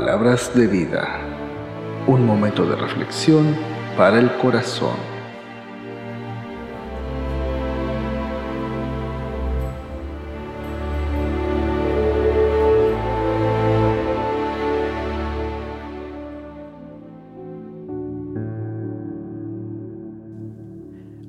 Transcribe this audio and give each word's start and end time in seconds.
Palabras 0.00 0.54
de 0.54 0.68
vida. 0.68 1.18
Un 2.06 2.24
momento 2.24 2.64
de 2.64 2.76
reflexión 2.76 3.56
para 3.96 4.20
el 4.20 4.32
corazón. 4.36 4.94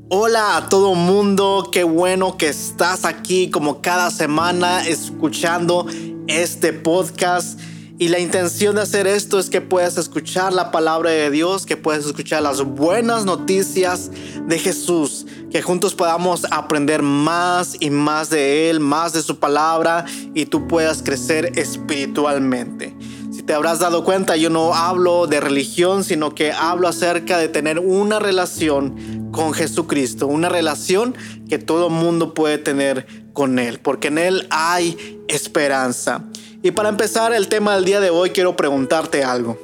Hola 0.09 0.58
a 0.58 0.70
todo 0.70 0.94
mundo, 0.94 1.70
qué 1.72 1.84
bueno 1.84 2.38
que 2.38 2.50
estás 2.50 3.04
aquí 3.04 3.50
como 3.50 3.81
cada 3.81 4.12
semana 4.12 4.88
escuchando 4.88 5.88
este 6.28 6.72
podcast. 6.72 7.59
Y 8.02 8.08
la 8.08 8.20
intención 8.20 8.76
de 8.76 8.84
hacer 8.84 9.08
esto 9.08 9.39
es 9.39 9.49
que 9.49 9.59
puedas 9.59 9.98
escuchar 9.98 10.53
la 10.53 10.71
palabra 10.71 11.09
de 11.09 11.30
Dios, 11.30 11.66
que 11.66 11.76
puedas 11.76 12.05
escuchar 12.05 12.41
las 12.41 12.62
buenas 12.62 13.25
noticias 13.25 14.09
de 14.48 14.58
Jesús, 14.58 15.25
que 15.52 15.62
juntos 15.62 15.95
podamos 15.95 16.48
aprender 16.49 17.03
más 17.03 17.75
y 17.77 17.89
más 17.89 18.30
de 18.30 18.70
Él, 18.70 18.80
más 18.80 19.12
de 19.12 19.22
su 19.22 19.38
palabra 19.38 20.05
y 20.34 20.45
tú 20.45 20.66
puedas 20.66 21.03
crecer 21.03 21.59
espiritualmente. 21.59 22.95
Si 23.31 23.44
te 23.44 23.53
habrás 23.53 23.80
dado 23.80 24.05
cuenta, 24.05 24.38
yo 24.38 24.50
no 24.50 24.73
hablo 24.73 25.27
de 25.27 25.41
religión, 25.41 26.05
sino 26.05 26.34
que 26.34 26.53
hablo 26.53 26.88
acerca 26.88 27.38
de 27.38 27.50
tener 27.50 27.80
una 27.80 28.20
relación 28.20 29.30
con 29.34 29.52
Jesucristo, 29.52 30.25
una 30.25 30.47
relación 30.47 31.16
que 31.50 31.59
todo 31.59 31.89
mundo 31.89 32.34
puede 32.34 32.59
tener 32.59 33.08
con 33.34 33.59
Él, 33.59 33.81
porque 33.81 34.08
en 34.08 34.19
Él 34.19 34.47
hay 34.52 35.19
esperanza. 35.28 36.28
Y 36.62 36.72
para 36.72 36.90
empezar 36.90 37.32
el 37.34 37.48
tema 37.48 37.76
del 37.76 37.86
día 37.86 38.02
de 38.02 38.10
hoy, 38.10 38.32
quiero 38.32 38.58
preguntarte 38.58 39.24
algo. 39.24 39.58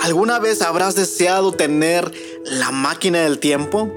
¿Alguna 0.00 0.38
vez 0.38 0.62
habrás 0.62 0.94
deseado 0.94 1.52
tener 1.52 2.10
la 2.44 2.70
máquina 2.70 3.20
del 3.20 3.38
tiempo 3.38 3.90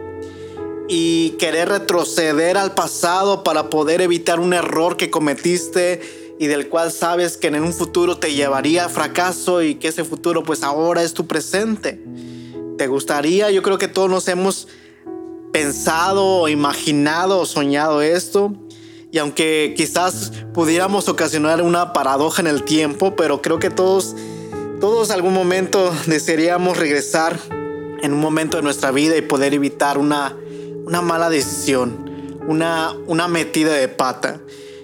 y 0.90 1.32
querer 1.32 1.70
retroceder 1.70 2.58
al 2.58 2.74
pasado 2.74 3.44
para 3.44 3.70
poder 3.70 4.02
evitar 4.02 4.40
un 4.40 4.54
error 4.54 4.98
que 4.98 5.10
cometiste 5.10 6.36
y 6.40 6.48
del 6.48 6.68
cual 6.68 6.92
sabes 6.92 7.38
que 7.38 7.48
en 7.48 7.64
un 7.64 7.74
futuro 7.74 8.18
te 8.18 8.34
llevaría 8.34 8.86
a 8.86 8.90
fracaso 8.90 9.64
y 9.64 9.76
que 9.76 9.88
ese 9.88 10.04
futuro 10.04 10.44
pues 10.44 10.64
ahora 10.64 11.02
es 11.02 11.14
tu 11.14 11.28
presente? 11.28 12.02
¿Te 12.78 12.88
gustaría? 12.88 13.52
Yo 13.52 13.64
creo 13.64 13.78
que 13.78 13.88
todos 13.88 14.10
nos 14.10 14.28
hemos 14.28 14.68
pensado, 15.54 16.48
imaginado 16.50 17.40
o 17.40 17.46
soñado 17.46 18.02
esto. 18.02 18.54
Y 19.12 19.20
aunque 19.20 19.74
quizás 19.76 20.32
pudiéramos 20.54 21.08
ocasionar 21.08 21.62
una 21.62 21.94
paradoja 21.94 22.42
en 22.42 22.48
el 22.48 22.64
tiempo, 22.64 23.16
pero 23.16 23.42
creo 23.42 23.60
que 23.60 23.70
todos, 23.70 24.16
todos 24.80 25.12
algún 25.12 25.34
momento 25.34 25.94
desearíamos 26.08 26.78
regresar 26.78 27.40
en 28.02 28.14
un 28.14 28.20
momento 28.20 28.58
de 28.58 28.64
nuestra 28.64 28.92
vida 28.92 29.16
y 29.18 29.22
poder 29.22 29.54
evitar 29.54 29.98
una, 29.98 30.36
una 30.86 31.02
mala 31.02 31.30
decisión, 31.30 32.40
una, 32.48 32.96
una 33.08 33.28
metida 33.28 33.74
de 33.74 33.88
pata. 33.88 34.40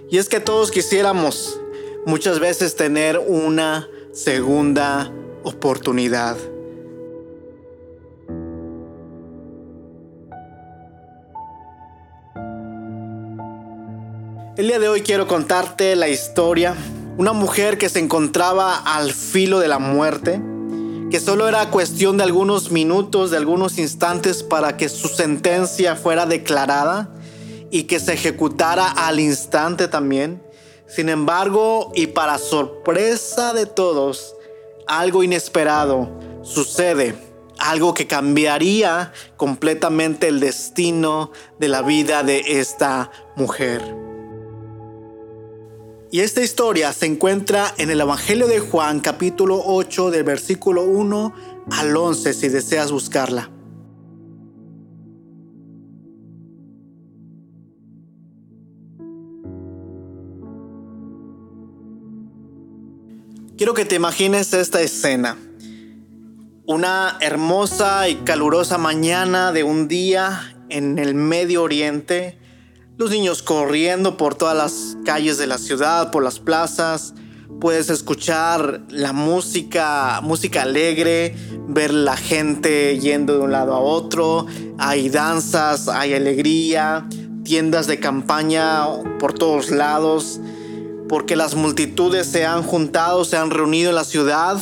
Y 0.09 0.17
es 0.17 0.29
que 0.29 0.39
todos 0.39 0.71
quisiéramos 0.71 1.59
muchas 2.05 2.39
veces 2.39 2.75
tener 2.75 3.19
una 3.19 3.89
segunda 4.13 5.11
oportunidad. 5.43 6.37
El 14.55 14.67
día 14.67 14.77
de 14.77 14.87
hoy 14.87 15.01
quiero 15.01 15.27
contarte 15.27 15.95
la 15.95 16.09
historia. 16.09 16.75
Una 17.17 17.33
mujer 17.33 17.79
que 17.79 17.89
se 17.89 17.97
encontraba 17.97 18.75
al 18.75 19.11
filo 19.11 19.59
de 19.59 19.67
la 19.67 19.79
muerte, 19.79 20.39
que 21.09 21.19
solo 21.19 21.47
era 21.47 21.71
cuestión 21.71 22.17
de 22.17 22.23
algunos 22.23 22.69
minutos, 22.69 23.31
de 23.31 23.37
algunos 23.37 23.79
instantes 23.79 24.43
para 24.43 24.77
que 24.77 24.89
su 24.89 25.07
sentencia 25.07 25.95
fuera 25.95 26.27
declarada 26.27 27.09
y 27.71 27.85
que 27.85 27.99
se 27.99 28.13
ejecutara 28.13 28.89
al 28.89 29.19
instante 29.19 29.87
también. 29.87 30.43
Sin 30.85 31.09
embargo, 31.09 31.91
y 31.95 32.05
para 32.05 32.37
sorpresa 32.37 33.53
de 33.53 33.65
todos, 33.65 34.35
algo 34.85 35.23
inesperado 35.23 36.11
sucede, 36.43 37.15
algo 37.57 37.95
que 37.95 38.05
cambiaría 38.05 39.13
completamente 39.35 40.27
el 40.27 40.39
destino 40.39 41.31
de 41.57 41.69
la 41.69 41.81
vida 41.81 42.21
de 42.21 42.43
esta 42.59 43.09
mujer. 43.35 44.12
Y 46.13 46.19
esta 46.19 46.43
historia 46.43 46.93
se 46.93 47.07
encuentra 47.07 47.73
en 47.79 47.89
el 47.89 47.99
Evangelio 47.99 48.45
de 48.45 48.59
Juan 48.59 48.99
capítulo 48.99 49.63
8 49.65 50.11
del 50.11 50.23
versículo 50.23 50.83
1 50.83 51.33
al 51.71 51.97
11 51.97 52.33
si 52.35 52.49
deseas 52.49 52.91
buscarla. 52.91 53.49
Quiero 63.57 63.73
que 63.73 63.85
te 63.85 63.95
imagines 63.95 64.53
esta 64.53 64.81
escena. 64.83 65.35
Una 66.67 67.17
hermosa 67.21 68.07
y 68.07 68.17
calurosa 68.17 68.77
mañana 68.77 69.51
de 69.51 69.63
un 69.63 69.87
día 69.87 70.55
en 70.69 70.99
el 70.99 71.15
Medio 71.15 71.63
Oriente 71.63 72.37
los 72.97 73.09
niños 73.09 73.41
corriendo 73.41 74.17
por 74.17 74.35
todas 74.35 74.55
las 74.55 74.97
calles 75.03 75.37
de 75.37 75.47
la 75.47 75.57
ciudad, 75.57 76.11
por 76.11 76.23
las 76.23 76.39
plazas. 76.39 77.13
Puedes 77.59 77.89
escuchar 77.89 78.81
la 78.89 79.13
música, 79.13 80.19
música 80.21 80.63
alegre, 80.63 81.35
ver 81.67 81.93
la 81.93 82.17
gente 82.17 82.99
yendo 82.99 83.33
de 83.33 83.39
un 83.39 83.51
lado 83.51 83.73
a 83.73 83.79
otro. 83.79 84.45
Hay 84.77 85.09
danzas, 85.09 85.87
hay 85.87 86.13
alegría, 86.13 87.07
tiendas 87.43 87.87
de 87.87 87.99
campaña 87.99 88.85
por 89.19 89.33
todos 89.33 89.71
lados, 89.71 90.39
porque 91.09 91.35
las 91.35 91.55
multitudes 91.55 92.27
se 92.27 92.45
han 92.45 92.63
juntado, 92.63 93.25
se 93.25 93.37
han 93.37 93.49
reunido 93.49 93.89
en 93.89 93.95
la 93.95 94.03
ciudad. 94.05 94.59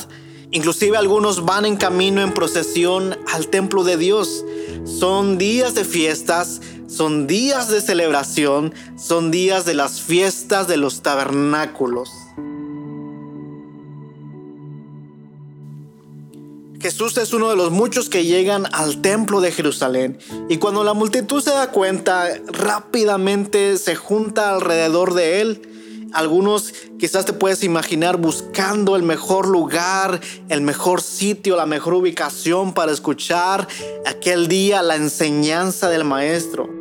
Inclusive 0.52 0.98
algunos 0.98 1.46
van 1.46 1.66
en 1.66 1.78
camino 1.78 2.22
en 2.22 2.34
procesión 2.34 3.18
al 3.34 3.48
templo 3.48 3.84
de 3.84 3.98
Dios. 3.98 4.46
Son 4.84 5.38
días 5.38 5.76
de 5.76 5.86
fiestas, 5.86 6.62
son 6.92 7.26
días 7.26 7.70
de 7.70 7.80
celebración, 7.80 8.74
son 8.98 9.32
días 9.32 9.66
de 9.66 9.74
las 9.74 10.02
fiestas 10.02 10.68
de 10.68 10.76
los 10.76 11.02
tabernáculos. 11.02 12.12
Jesús 16.82 17.16
es 17.18 17.32
uno 17.32 17.50
de 17.50 17.56
los 17.56 17.72
muchos 17.72 18.10
que 18.10 18.26
llegan 18.26 18.66
al 18.74 19.02
templo 19.02 19.40
de 19.40 19.52
Jerusalén 19.52 20.18
y 20.50 20.58
cuando 20.58 20.84
la 20.84 20.94
multitud 20.94 21.42
se 21.42 21.52
da 21.52 21.72
cuenta, 21.72 22.28
rápidamente 22.48 23.78
se 23.78 23.96
junta 23.96 24.54
alrededor 24.54 25.14
de 25.14 25.42
él. 25.42 25.62
Algunos 26.12 26.74
quizás 27.00 27.24
te 27.24 27.32
puedes 27.32 27.64
imaginar 27.64 28.18
buscando 28.18 28.98
el 28.98 29.04
mejor 29.04 29.48
lugar, 29.48 30.20
el 30.50 30.60
mejor 30.60 31.02
sitio, 31.02 31.56
la 31.56 31.66
mejor 31.66 31.94
ubicación 31.94 32.74
para 32.74 32.92
escuchar 32.92 33.66
aquel 34.06 34.50
día 34.50 34.82
la 34.82 34.98
enseñanza 34.98 35.88
del 35.88 36.04
maestro. 36.04 36.81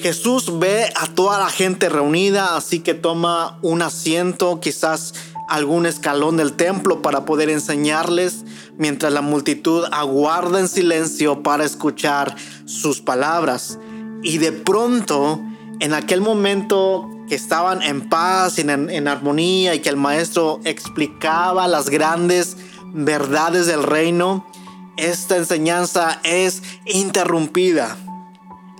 Jesús 0.00 0.60
ve 0.60 0.92
a 0.94 1.08
toda 1.08 1.38
la 1.38 1.50
gente 1.50 1.88
reunida, 1.88 2.56
así 2.56 2.78
que 2.80 2.94
toma 2.94 3.58
un 3.62 3.82
asiento, 3.82 4.60
quizás 4.60 5.12
algún 5.48 5.86
escalón 5.86 6.36
del 6.36 6.52
templo 6.52 7.02
para 7.02 7.24
poder 7.24 7.50
enseñarles, 7.50 8.44
mientras 8.76 9.12
la 9.12 9.22
multitud 9.22 9.84
aguarda 9.90 10.60
en 10.60 10.68
silencio 10.68 11.42
para 11.42 11.64
escuchar 11.64 12.36
sus 12.64 13.00
palabras. 13.00 13.80
Y 14.22 14.38
de 14.38 14.52
pronto, 14.52 15.40
en 15.80 15.94
aquel 15.94 16.20
momento 16.20 17.08
que 17.28 17.34
estaban 17.34 17.82
en 17.82 18.08
paz 18.08 18.60
en, 18.60 18.70
en 18.70 19.08
armonía 19.08 19.74
y 19.74 19.80
que 19.80 19.88
el 19.88 19.96
maestro 19.96 20.60
explicaba 20.64 21.66
las 21.66 21.90
grandes 21.90 22.56
verdades 22.92 23.66
del 23.66 23.82
reino, 23.82 24.46
esta 24.96 25.36
enseñanza 25.36 26.20
es 26.22 26.62
interrumpida 26.86 27.96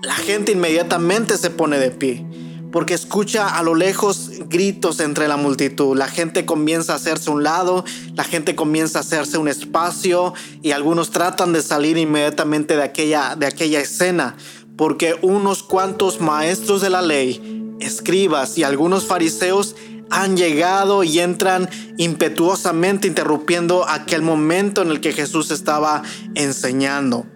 la 0.03 0.15
gente 0.15 0.53
inmediatamente 0.53 1.37
se 1.39 1.51
pone 1.51 1.79
de 1.79 1.91
pie 1.91 2.25
porque 2.71 2.95
escucha 2.95 3.49
a 3.49 3.63
lo 3.63 3.75
lejos 3.75 4.31
gritos 4.49 5.01
entre 5.01 5.27
la 5.27 5.39
multitud. 5.39 5.97
La 5.97 6.07
gente 6.07 6.45
comienza 6.45 6.93
a 6.93 6.97
hacerse 6.97 7.31
un 7.31 7.43
lado, 7.43 7.83
la 8.15 8.25
gente 8.25 8.55
comienza 8.55 8.99
a 8.99 9.01
hacerse 9.01 9.39
un 9.39 9.49
espacio 9.49 10.35
y 10.61 10.73
algunos 10.73 11.11
tratan 11.11 11.55
de 11.55 11.63
salir 11.63 11.97
inmediatamente 11.97 12.77
de 12.77 12.83
aquella, 12.83 13.37
de 13.37 13.47
aquella 13.47 13.81
escena 13.81 14.37
porque 14.79 15.17
unos 15.23 15.65
cuantos 15.65 16.21
maestros 16.21 16.81
de 16.81 16.89
la 16.89 17.03
ley, 17.03 17.75
escribas 17.81 18.57
y 18.57 18.63
algunos 18.63 19.07
fariseos 19.07 19.75
han 20.09 20.37
llegado 20.37 21.03
y 21.03 21.19
entran 21.19 21.69
impetuosamente 21.99 23.09
interrumpiendo 23.09 23.87
aquel 23.87 24.23
momento 24.23 24.81
en 24.81 24.91
el 24.91 25.01
que 25.01 25.13
Jesús 25.13 25.51
estaba 25.51 26.03
enseñando. 26.35 27.27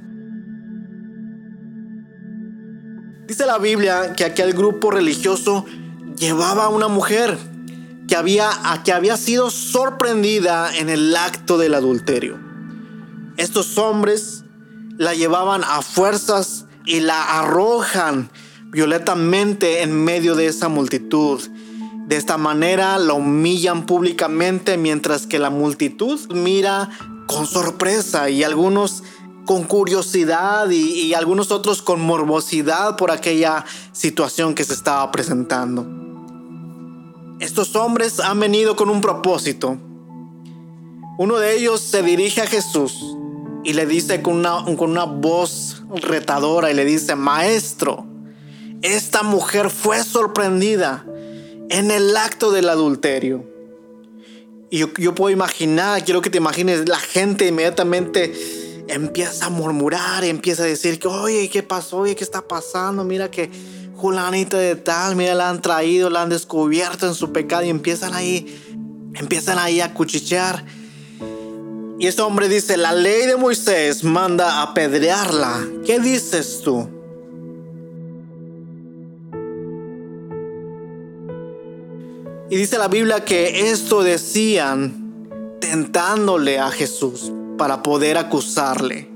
Dice 3.32 3.46
la 3.46 3.56
Biblia 3.56 4.12
que 4.14 4.26
aquel 4.26 4.52
grupo 4.52 4.90
religioso 4.90 5.64
llevaba 6.18 6.64
a 6.64 6.68
una 6.68 6.88
mujer 6.88 7.38
que 8.06 8.14
había, 8.14 8.50
que 8.84 8.92
había 8.92 9.16
sido 9.16 9.48
sorprendida 9.48 10.70
en 10.76 10.90
el 10.90 11.16
acto 11.16 11.56
del 11.56 11.72
adulterio. 11.72 12.38
Estos 13.38 13.78
hombres 13.78 14.44
la 14.98 15.14
llevaban 15.14 15.64
a 15.64 15.80
fuerzas 15.80 16.66
y 16.84 17.00
la 17.00 17.38
arrojan 17.40 18.28
violentamente 18.66 19.80
en 19.80 20.04
medio 20.04 20.34
de 20.34 20.48
esa 20.48 20.68
multitud. 20.68 21.40
De 22.08 22.16
esta 22.16 22.36
manera 22.36 22.98
la 22.98 23.14
humillan 23.14 23.86
públicamente 23.86 24.76
mientras 24.76 25.26
que 25.26 25.38
la 25.38 25.48
multitud 25.48 26.20
mira 26.34 26.90
con 27.26 27.46
sorpresa 27.46 28.28
y 28.28 28.44
algunos 28.44 29.04
con 29.46 29.64
curiosidad 29.64 30.70
y, 30.70 31.14
algunos 31.14 31.50
otros 31.50 31.82
con 31.82 32.00
morbosidad 32.00 32.96
por 32.96 33.10
aquella 33.10 33.64
situación 33.92 34.54
que 34.54 34.64
se 34.64 34.74
estaba 34.74 35.10
presentando. 35.10 35.86
Estos 37.40 37.74
hombres 37.74 38.20
han 38.20 38.38
venido 38.38 38.76
con 38.76 38.88
un 38.88 39.00
propósito. 39.00 39.76
Uno 41.18 41.38
de 41.38 41.56
ellos 41.56 41.80
se 41.80 42.02
dirige 42.02 42.40
a 42.40 42.46
Jesús 42.46 43.16
y 43.64 43.72
le 43.72 43.86
dice 43.86 44.22
con 44.22 44.36
una, 44.36 44.64
con 44.76 44.90
una 44.90 45.04
voz 45.04 45.82
retadora 45.90 46.70
y 46.70 46.74
le 46.74 46.84
dice, 46.84 47.16
maestro, 47.16 48.06
esta 48.80 49.22
mujer 49.22 49.70
fue 49.70 50.02
sorprendida 50.04 51.04
en 51.68 51.90
el 51.90 52.16
acto 52.16 52.52
del 52.52 52.68
adulterio. 52.68 53.44
Y 54.70 54.78
yo, 54.78 54.88
yo 54.94 55.14
puedo 55.14 55.30
imaginar, 55.30 56.04
quiero 56.04 56.22
que 56.22 56.30
te 56.30 56.38
imagines, 56.38 56.88
la 56.88 56.98
gente 56.98 57.46
inmediatamente 57.46 58.61
empieza 58.88 59.46
a 59.46 59.50
murmurar, 59.50 60.24
empieza 60.24 60.62
a 60.64 60.66
decir 60.66 60.98
que, 60.98 61.08
oye, 61.08 61.48
¿qué 61.48 61.62
pasó? 61.62 61.98
Oye, 61.98 62.16
¿qué 62.16 62.24
está 62.24 62.42
pasando? 62.42 63.04
Mira 63.04 63.30
que 63.30 63.50
Julanita 63.96 64.58
de 64.58 64.76
tal, 64.76 65.16
mira, 65.16 65.34
la 65.34 65.48
han 65.48 65.62
traído, 65.62 66.10
la 66.10 66.22
han 66.22 66.28
descubierto 66.28 67.06
en 67.06 67.14
su 67.14 67.32
pecado 67.32 67.64
y 67.64 67.68
empiezan 67.68 68.14
ahí, 68.14 68.60
empiezan 69.14 69.58
ahí 69.58 69.80
a 69.80 69.94
cuchichear. 69.94 70.64
Y 71.98 72.06
este 72.06 72.22
hombre 72.22 72.48
dice, 72.48 72.76
la 72.76 72.92
ley 72.92 73.26
de 73.26 73.36
Moisés 73.36 74.02
manda 74.02 74.58
a 74.58 74.62
apedrearla. 74.62 75.64
¿Qué 75.86 76.00
dices 76.00 76.60
tú? 76.64 76.88
Y 82.50 82.56
dice 82.56 82.76
la 82.76 82.88
Biblia 82.88 83.24
que 83.24 83.70
esto 83.70 84.02
decían 84.02 85.56
tentándole 85.60 86.58
a 86.58 86.70
Jesús 86.70 87.32
para 87.62 87.80
poder 87.80 88.18
acusarle. 88.18 89.08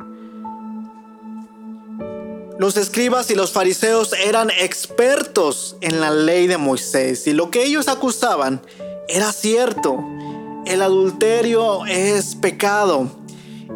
Los 2.61 2.77
escribas 2.77 3.29
y 3.33 3.35
los 3.35 3.51
fariseos 3.51 4.13
eran 4.13 4.51
expertos 4.51 5.77
en 5.81 5.99
la 5.99 6.13
ley 6.13 6.47
de 6.47 6.57
Moisés 6.57 7.27
y 7.27 7.33
lo 7.33 7.51
que 7.51 7.65
ellos 7.65 7.89
acusaban 7.89 8.63
era 9.09 9.33
cierto. 9.33 9.99
El 10.65 10.81
adulterio 10.81 11.87
es 11.87 12.37
pecado 12.37 13.11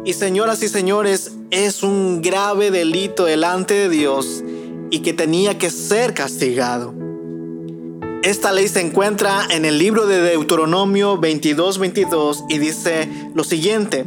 y 0.05 0.13
señoras 0.13 0.63
y 0.63 0.69
señores 0.69 1.33
es 1.49 1.83
un 1.83 2.21
grave 2.21 2.71
delito 2.71 3.25
delante 3.25 3.73
de 3.73 3.89
Dios 3.89 4.41
y 4.89 4.99
que 4.99 5.11
tenía 5.11 5.57
que 5.57 5.69
ser 5.69 6.13
castigado. 6.13 6.93
Esta 8.23 8.53
ley 8.53 8.69
se 8.69 8.79
encuentra 8.79 9.47
en 9.49 9.65
el 9.65 9.77
libro 9.77 10.07
de 10.07 10.21
Deuteronomio 10.21 11.19
22-22 11.19 12.45
y 12.47 12.57
dice 12.57 13.09
lo 13.35 13.43
siguiente. 13.43 14.05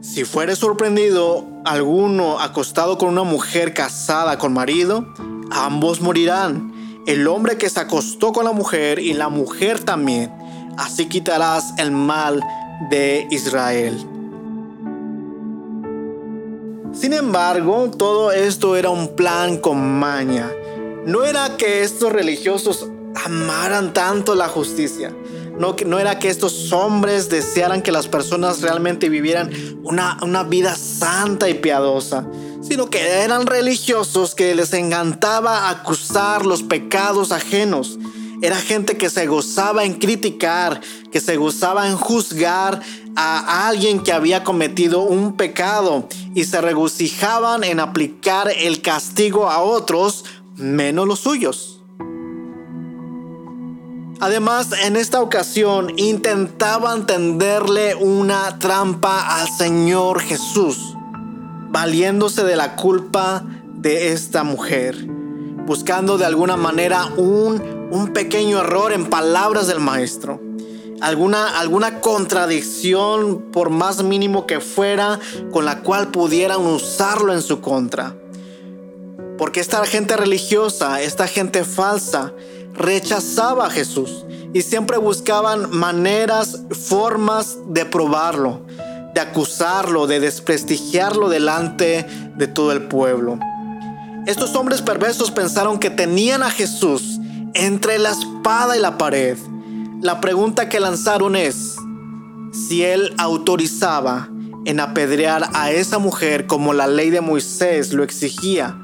Si 0.00 0.24
fuere 0.24 0.54
sorprendido 0.54 1.44
alguno 1.64 2.38
acostado 2.38 2.98
con 2.98 3.08
una 3.08 3.24
mujer 3.24 3.74
casada 3.74 4.38
con 4.38 4.52
marido, 4.52 5.12
ambos 5.50 6.00
morirán. 6.00 6.72
El 7.06 7.26
hombre 7.26 7.58
que 7.58 7.68
se 7.68 7.80
acostó 7.80 8.32
con 8.32 8.44
la 8.44 8.52
mujer 8.52 9.00
y 9.00 9.14
la 9.14 9.28
mujer 9.28 9.80
también. 9.80 10.32
Así 10.76 11.06
quitarás 11.06 11.74
el 11.78 11.90
mal 11.90 12.40
de 12.90 13.26
Israel. 13.30 13.98
Sin 16.92 17.12
embargo, 17.12 17.90
todo 17.90 18.30
esto 18.30 18.76
era 18.76 18.90
un 18.90 19.16
plan 19.16 19.58
con 19.58 19.98
maña. 19.98 20.48
No 21.06 21.24
era 21.24 21.56
que 21.56 21.82
estos 21.82 22.12
religiosos 22.12 22.86
amaran 23.24 23.92
tanto 23.92 24.36
la 24.36 24.48
justicia. 24.48 25.12
No, 25.58 25.98
era 25.98 26.18
que 26.18 26.28
estos 26.28 26.72
hombres 26.72 27.28
desearan 27.28 27.82
que 27.82 27.90
las 27.90 28.06
personas 28.06 28.60
realmente 28.62 29.08
vivieran 29.08 29.50
una, 29.82 30.18
una 30.22 30.44
vida 30.44 30.76
santa 30.76 31.48
y 31.48 31.54
piadosa, 31.54 32.26
sino 32.62 32.88
que 32.90 33.00
eran 33.00 33.46
religiosos 33.46 34.36
que 34.36 34.54
les 34.54 34.72
encantaba 34.72 35.68
acusar 35.68 36.46
los 36.46 36.62
pecados 36.62 37.32
ajenos. 37.32 37.98
Era 38.40 38.56
gente 38.56 38.96
que 38.96 39.10
se 39.10 39.26
gozaba 39.26 39.84
en 39.84 39.94
criticar, 39.94 40.80
que 41.10 41.20
se 41.20 41.36
gozaba 41.36 41.88
en 41.88 41.96
juzgar 41.96 42.80
a 43.16 43.66
alguien 43.66 44.04
que 44.04 44.12
había 44.12 44.44
cometido 44.44 45.02
un 45.02 45.36
pecado 45.36 46.06
y 46.36 46.44
se 46.44 46.60
regocijaban 46.60 47.64
en 47.64 47.80
aplicar 47.80 48.48
el 48.56 48.80
castigo 48.80 49.50
a 49.50 49.60
otros 49.60 50.24
menos 50.54 51.08
los 51.08 51.18
suyos. 51.18 51.77
Además, 54.20 54.70
en 54.84 54.96
esta 54.96 55.20
ocasión 55.20 55.92
intentaban 55.96 57.06
tenderle 57.06 57.94
una 57.94 58.58
trampa 58.58 59.40
al 59.40 59.48
Señor 59.48 60.20
Jesús, 60.20 60.96
valiéndose 61.70 62.42
de 62.42 62.56
la 62.56 62.74
culpa 62.74 63.44
de 63.64 64.12
esta 64.12 64.42
mujer, 64.42 64.96
buscando 65.66 66.18
de 66.18 66.24
alguna 66.24 66.56
manera 66.56 67.06
un, 67.16 67.88
un 67.92 68.12
pequeño 68.12 68.58
error 68.58 68.92
en 68.92 69.06
palabras 69.06 69.68
del 69.68 69.78
maestro. 69.78 70.40
Alguna, 71.00 71.60
alguna 71.60 72.00
contradicción, 72.00 73.52
por 73.52 73.70
más 73.70 74.02
mínimo 74.02 74.48
que 74.48 74.58
fuera, 74.58 75.20
con 75.52 75.64
la 75.64 75.82
cual 75.82 76.08
pudieran 76.08 76.66
usarlo 76.66 77.32
en 77.32 77.42
su 77.42 77.60
contra. 77.60 78.16
Porque 79.36 79.60
esta 79.60 79.86
gente 79.86 80.16
religiosa, 80.16 81.00
esta 81.00 81.28
gente 81.28 81.62
falsa, 81.62 82.32
rechazaba 82.78 83.66
a 83.66 83.70
Jesús 83.70 84.24
y 84.54 84.62
siempre 84.62 84.96
buscaban 84.96 85.70
maneras, 85.70 86.62
formas 86.70 87.58
de 87.68 87.84
probarlo, 87.84 88.62
de 89.14 89.20
acusarlo, 89.20 90.06
de 90.06 90.20
desprestigiarlo 90.20 91.28
delante 91.28 92.06
de 92.36 92.46
todo 92.46 92.72
el 92.72 92.88
pueblo. 92.88 93.38
Estos 94.26 94.54
hombres 94.54 94.82
perversos 94.82 95.30
pensaron 95.30 95.78
que 95.78 95.90
tenían 95.90 96.42
a 96.42 96.50
Jesús 96.50 97.18
entre 97.54 97.98
la 97.98 98.10
espada 98.10 98.76
y 98.76 98.80
la 98.80 98.98
pared. 98.98 99.36
La 100.00 100.20
pregunta 100.20 100.68
que 100.68 100.80
lanzaron 100.80 101.34
es 101.34 101.76
si 102.52 102.84
él 102.84 103.14
autorizaba 103.18 104.28
en 104.64 104.80
apedrear 104.80 105.48
a 105.54 105.70
esa 105.70 105.98
mujer 105.98 106.46
como 106.46 106.74
la 106.74 106.86
ley 106.86 107.10
de 107.10 107.20
Moisés 107.20 107.92
lo 107.92 108.04
exigía, 108.04 108.76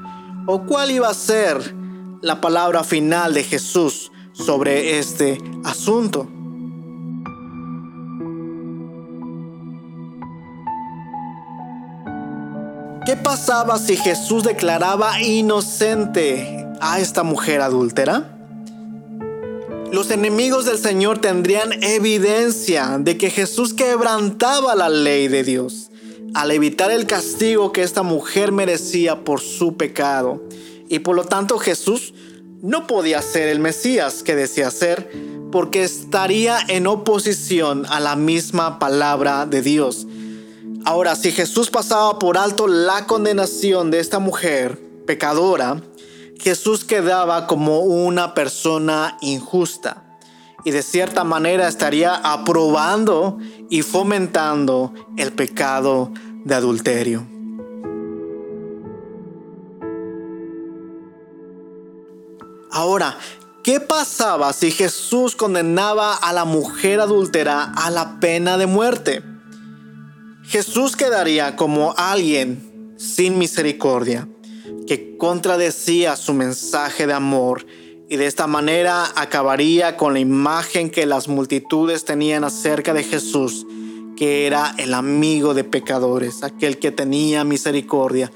o 0.47 0.63
cuál 0.63 0.91
iba 0.91 1.09
a 1.09 1.13
ser 1.13 1.75
la 2.21 2.41
palabra 2.41 2.83
final 2.83 3.33
de 3.33 3.43
Jesús 3.43 4.11
sobre 4.33 4.99
este 4.99 5.37
asunto. 5.63 6.27
¿Qué 13.05 13.15
pasaba 13.15 13.77
si 13.77 13.97
Jesús 13.97 14.43
declaraba 14.43 15.21
inocente 15.21 16.67
a 16.81 16.99
esta 16.99 17.23
mujer 17.23 17.61
adúltera? 17.61 18.35
Los 19.91 20.09
enemigos 20.09 20.65
del 20.65 20.79
Señor 20.79 21.19
tendrían 21.19 21.71
evidencia 21.83 22.97
de 22.99 23.17
que 23.17 23.29
Jesús 23.29 23.73
quebrantaba 23.73 24.75
la 24.75 24.89
ley 24.89 25.27
de 25.27 25.43
Dios 25.43 25.91
al 26.33 26.51
evitar 26.51 26.91
el 26.91 27.05
castigo 27.05 27.71
que 27.71 27.81
esta 27.81 28.03
mujer 28.03 28.51
merecía 28.51 29.23
por 29.23 29.39
su 29.39 29.77
pecado 29.77 30.41
y 30.89 30.99
por 30.99 31.15
lo 31.15 31.23
tanto 31.23 31.57
Jesús 31.57 32.13
no 32.61 32.87
podía 32.87 33.21
ser 33.21 33.47
el 33.49 33.59
Mesías 33.59 34.23
que 34.23 34.35
decía 34.35 34.71
ser 34.71 35.09
porque 35.51 35.83
estaría 35.83 36.57
en 36.67 36.87
oposición 36.87 37.85
a 37.87 37.99
la 37.99 38.15
misma 38.15 38.79
palabra 38.79 39.45
de 39.45 39.61
Dios. 39.61 40.07
Ahora, 40.83 41.15
si 41.15 41.31
Jesús 41.31 41.69
pasaba 41.69 42.19
por 42.19 42.37
alto 42.37 42.67
la 42.67 43.07
condenación 43.07 43.89
de 43.89 43.99
esta 43.99 44.19
mujer 44.19 44.79
pecadora, 45.05 45.81
Jesús 46.39 46.83
quedaba 46.83 47.47
como 47.47 47.79
una 47.79 48.33
persona 48.33 49.17
injusta 49.21 50.03
y 50.63 50.71
de 50.71 50.83
cierta 50.83 51.23
manera 51.23 51.67
estaría 51.67 52.15
aprobando 52.15 53.37
y 53.69 53.83
fomentando 53.83 54.93
el 55.15 55.31
pecado 55.31 56.11
de 56.43 56.55
adulterio. 56.55 57.34
Ahora, 62.75 63.17
¿qué 63.63 63.79
pasaba 63.79 64.51
si 64.51 64.69
Jesús 64.69 65.37
condenaba 65.37 66.13
a 66.13 66.33
la 66.33 66.43
mujer 66.43 66.99
adúltera 66.99 67.71
a 67.73 67.89
la 67.89 68.19
pena 68.19 68.57
de 68.57 68.65
muerte? 68.65 69.23
Jesús 70.43 70.97
quedaría 70.97 71.55
como 71.55 71.93
alguien 71.95 72.93
sin 72.97 73.37
misericordia, 73.37 74.27
que 74.87 75.15
contradecía 75.15 76.17
su 76.17 76.33
mensaje 76.33 77.07
de 77.07 77.13
amor 77.13 77.65
y 78.09 78.17
de 78.17 78.25
esta 78.25 78.45
manera 78.45 79.05
acabaría 79.15 79.95
con 79.95 80.11
la 80.11 80.19
imagen 80.19 80.89
que 80.89 81.05
las 81.05 81.29
multitudes 81.29 82.03
tenían 82.03 82.43
acerca 82.43 82.93
de 82.93 83.03
Jesús, 83.03 83.65
que 84.17 84.47
era 84.47 84.75
el 84.77 84.93
amigo 84.93 85.53
de 85.53 85.63
pecadores, 85.63 86.43
aquel 86.43 86.77
que 86.77 86.91
tenía 86.91 87.45
misericordia. 87.45 88.33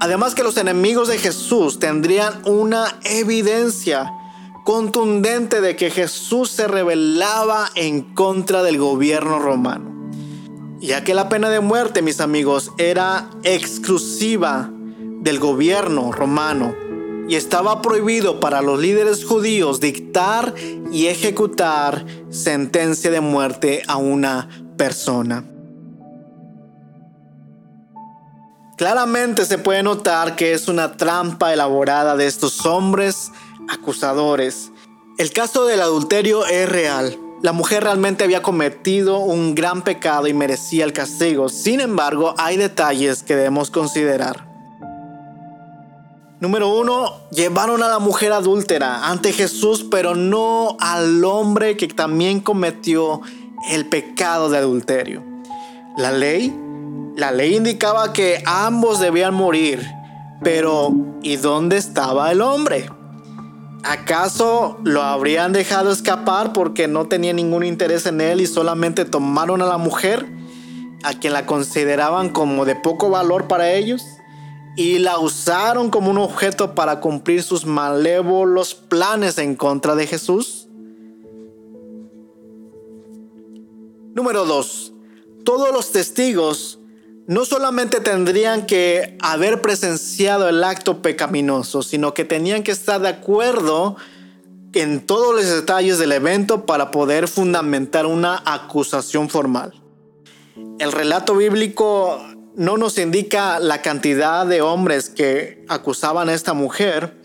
Además 0.00 0.34
que 0.34 0.42
los 0.42 0.56
enemigos 0.56 1.08
de 1.08 1.18
Jesús 1.18 1.78
tendrían 1.78 2.42
una 2.44 2.98
evidencia 3.04 4.12
contundente 4.64 5.60
de 5.60 5.76
que 5.76 5.90
Jesús 5.90 6.50
se 6.50 6.66
rebelaba 6.66 7.70
en 7.74 8.02
contra 8.02 8.62
del 8.62 8.78
gobierno 8.78 9.38
romano. 9.38 10.10
Ya 10.80 11.04
que 11.04 11.14
la 11.14 11.28
pena 11.28 11.48
de 11.48 11.60
muerte, 11.60 12.02
mis 12.02 12.20
amigos, 12.20 12.72
era 12.76 13.30
exclusiva 13.44 14.70
del 15.20 15.38
gobierno 15.38 16.12
romano 16.12 16.74
y 17.28 17.34
estaba 17.34 17.82
prohibido 17.82 18.40
para 18.40 18.62
los 18.62 18.78
líderes 18.80 19.24
judíos 19.24 19.80
dictar 19.80 20.54
y 20.92 21.06
ejecutar 21.06 22.04
sentencia 22.30 23.10
de 23.10 23.20
muerte 23.20 23.82
a 23.86 23.96
una 23.96 24.48
persona. 24.76 25.44
Claramente 28.76 29.46
se 29.46 29.56
puede 29.56 29.82
notar 29.82 30.36
que 30.36 30.52
es 30.52 30.68
una 30.68 30.98
trampa 30.98 31.50
elaborada 31.50 32.14
de 32.14 32.26
estos 32.26 32.66
hombres 32.66 33.32
acusadores. 33.70 34.70
El 35.16 35.32
caso 35.32 35.64
del 35.64 35.80
adulterio 35.80 36.44
es 36.44 36.68
real. 36.68 37.18
La 37.40 37.52
mujer 37.52 37.84
realmente 37.84 38.22
había 38.22 38.42
cometido 38.42 39.18
un 39.18 39.54
gran 39.54 39.80
pecado 39.80 40.26
y 40.26 40.34
merecía 40.34 40.84
el 40.84 40.92
castigo. 40.92 41.48
Sin 41.48 41.80
embargo, 41.80 42.34
hay 42.36 42.58
detalles 42.58 43.22
que 43.22 43.34
debemos 43.34 43.70
considerar. 43.70 44.46
Número 46.38 46.68
uno, 46.68 47.14
llevaron 47.30 47.82
a 47.82 47.88
la 47.88 47.98
mujer 47.98 48.32
adúltera 48.32 49.08
ante 49.08 49.32
Jesús, 49.32 49.86
pero 49.90 50.14
no 50.14 50.76
al 50.80 51.24
hombre 51.24 51.78
que 51.78 51.88
también 51.88 52.40
cometió 52.40 53.22
el 53.70 53.86
pecado 53.86 54.50
de 54.50 54.58
adulterio. 54.58 55.24
La 55.96 56.12
ley, 56.12 56.54
la 57.16 57.32
ley 57.32 57.56
indicaba 57.56 58.12
que 58.12 58.42
ambos 58.46 59.00
debían 59.00 59.34
morir, 59.34 59.86
pero 60.42 60.92
¿y 61.22 61.36
dónde 61.36 61.76
estaba 61.76 62.30
el 62.32 62.40
hombre? 62.40 62.90
¿Acaso 63.84 64.78
lo 64.84 65.02
habrían 65.02 65.52
dejado 65.52 65.92
escapar 65.92 66.52
porque 66.52 66.88
no 66.88 67.06
tenía 67.06 67.32
ningún 67.32 67.64
interés 67.64 68.06
en 68.06 68.20
él 68.20 68.40
y 68.40 68.46
solamente 68.46 69.04
tomaron 69.04 69.62
a 69.62 69.66
la 69.66 69.78
mujer, 69.78 70.26
a 71.04 71.14
quien 71.14 71.32
la 71.32 71.46
consideraban 71.46 72.30
como 72.30 72.64
de 72.64 72.74
poco 72.76 73.10
valor 73.10 73.48
para 73.48 73.72
ellos? 73.72 74.04
y 74.76 74.98
la 74.98 75.18
usaron 75.18 75.90
como 75.90 76.10
un 76.10 76.18
objeto 76.18 76.74
para 76.74 77.00
cumplir 77.00 77.42
sus 77.42 77.64
malévolos 77.64 78.74
planes 78.74 79.38
en 79.38 79.56
contra 79.56 79.94
de 79.94 80.06
Jesús? 80.06 80.68
Número 84.14 84.44
2. 84.44 84.92
Todos 85.44 85.72
los 85.72 85.92
testigos 85.92 86.78
no 87.26 87.44
solamente 87.44 88.00
tendrían 88.00 88.66
que 88.66 89.16
haber 89.20 89.60
presenciado 89.60 90.48
el 90.48 90.62
acto 90.62 91.02
pecaminoso, 91.02 91.82
sino 91.82 92.14
que 92.14 92.24
tenían 92.24 92.62
que 92.62 92.72
estar 92.72 93.00
de 93.00 93.08
acuerdo 93.08 93.96
en 94.72 95.04
todos 95.04 95.34
los 95.34 95.46
detalles 95.46 95.98
del 95.98 96.12
evento 96.12 96.66
para 96.66 96.90
poder 96.90 97.28
fundamentar 97.28 98.06
una 98.06 98.42
acusación 98.44 99.28
formal. 99.28 99.72
El 100.78 100.92
relato 100.92 101.34
bíblico 101.34 102.20
no 102.54 102.76
nos 102.76 102.98
indica 102.98 103.58
la 103.58 103.82
cantidad 103.82 104.46
de 104.46 104.62
hombres 104.62 105.10
que 105.10 105.64
acusaban 105.68 106.28
a 106.28 106.34
esta 106.34 106.54
mujer, 106.54 107.16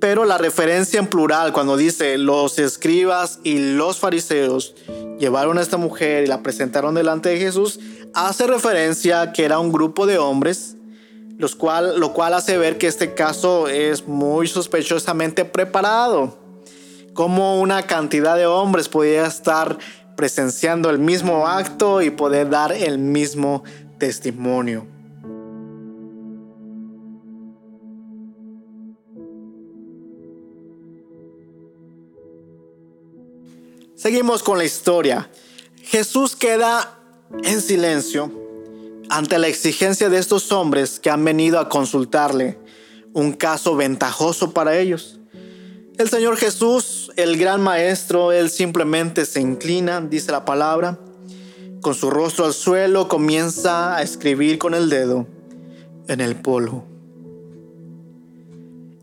pero 0.00 0.24
la 0.24 0.36
referencia 0.36 0.98
en 0.98 1.06
plural 1.06 1.52
cuando 1.52 1.76
dice 1.76 2.18
los 2.18 2.58
escribas 2.58 3.38
y 3.44 3.74
los 3.74 3.98
fariseos 3.98 4.74
llevaron 5.18 5.58
a 5.58 5.62
esta 5.62 5.76
mujer 5.76 6.24
y 6.24 6.26
la 6.26 6.42
presentaron 6.42 6.94
delante 6.94 7.30
de 7.30 7.38
Jesús, 7.38 7.80
hace 8.14 8.46
referencia 8.46 9.20
a 9.20 9.32
que 9.32 9.44
era 9.44 9.58
un 9.58 9.72
grupo 9.72 10.06
de 10.06 10.18
hombres, 10.18 10.76
los 11.36 11.56
cual, 11.56 11.98
lo 11.98 12.12
cual 12.12 12.34
hace 12.34 12.56
ver 12.56 12.78
que 12.78 12.86
este 12.86 13.14
caso 13.14 13.68
es 13.68 14.06
muy 14.06 14.46
sospechosamente 14.46 15.44
preparado. 15.44 16.38
Como 17.12 17.60
una 17.60 17.82
cantidad 17.82 18.36
de 18.36 18.46
hombres 18.46 18.88
podía 18.88 19.26
estar 19.26 19.78
presenciando 20.16 20.90
el 20.90 20.98
mismo 20.98 21.46
acto 21.46 22.02
y 22.02 22.10
poder 22.10 22.50
dar 22.50 22.72
el 22.72 22.98
mismo 22.98 23.64
testimonio. 23.98 24.86
Seguimos 33.96 34.42
con 34.42 34.58
la 34.58 34.64
historia. 34.64 35.30
Jesús 35.82 36.36
queda 36.36 37.03
en 37.42 37.60
silencio 37.60 38.30
ante 39.10 39.38
la 39.38 39.48
exigencia 39.48 40.08
de 40.08 40.18
estos 40.18 40.52
hombres 40.52 41.00
que 41.00 41.10
han 41.10 41.24
venido 41.24 41.58
a 41.58 41.68
consultarle 41.68 42.58
un 43.12 43.32
caso 43.32 43.76
ventajoso 43.76 44.52
para 44.52 44.78
ellos. 44.78 45.20
El 45.98 46.08
Señor 46.10 46.36
Jesús, 46.36 47.12
el 47.16 47.36
gran 47.36 47.60
maestro, 47.60 48.32
él 48.32 48.50
simplemente 48.50 49.24
se 49.24 49.40
inclina, 49.40 50.00
dice 50.00 50.32
la 50.32 50.44
palabra, 50.44 50.98
con 51.80 51.94
su 51.94 52.10
rostro 52.10 52.46
al 52.46 52.54
suelo, 52.54 53.08
comienza 53.08 53.96
a 53.96 54.02
escribir 54.02 54.58
con 54.58 54.74
el 54.74 54.88
dedo 54.88 55.26
en 56.08 56.20
el 56.20 56.36
polvo. 56.36 56.84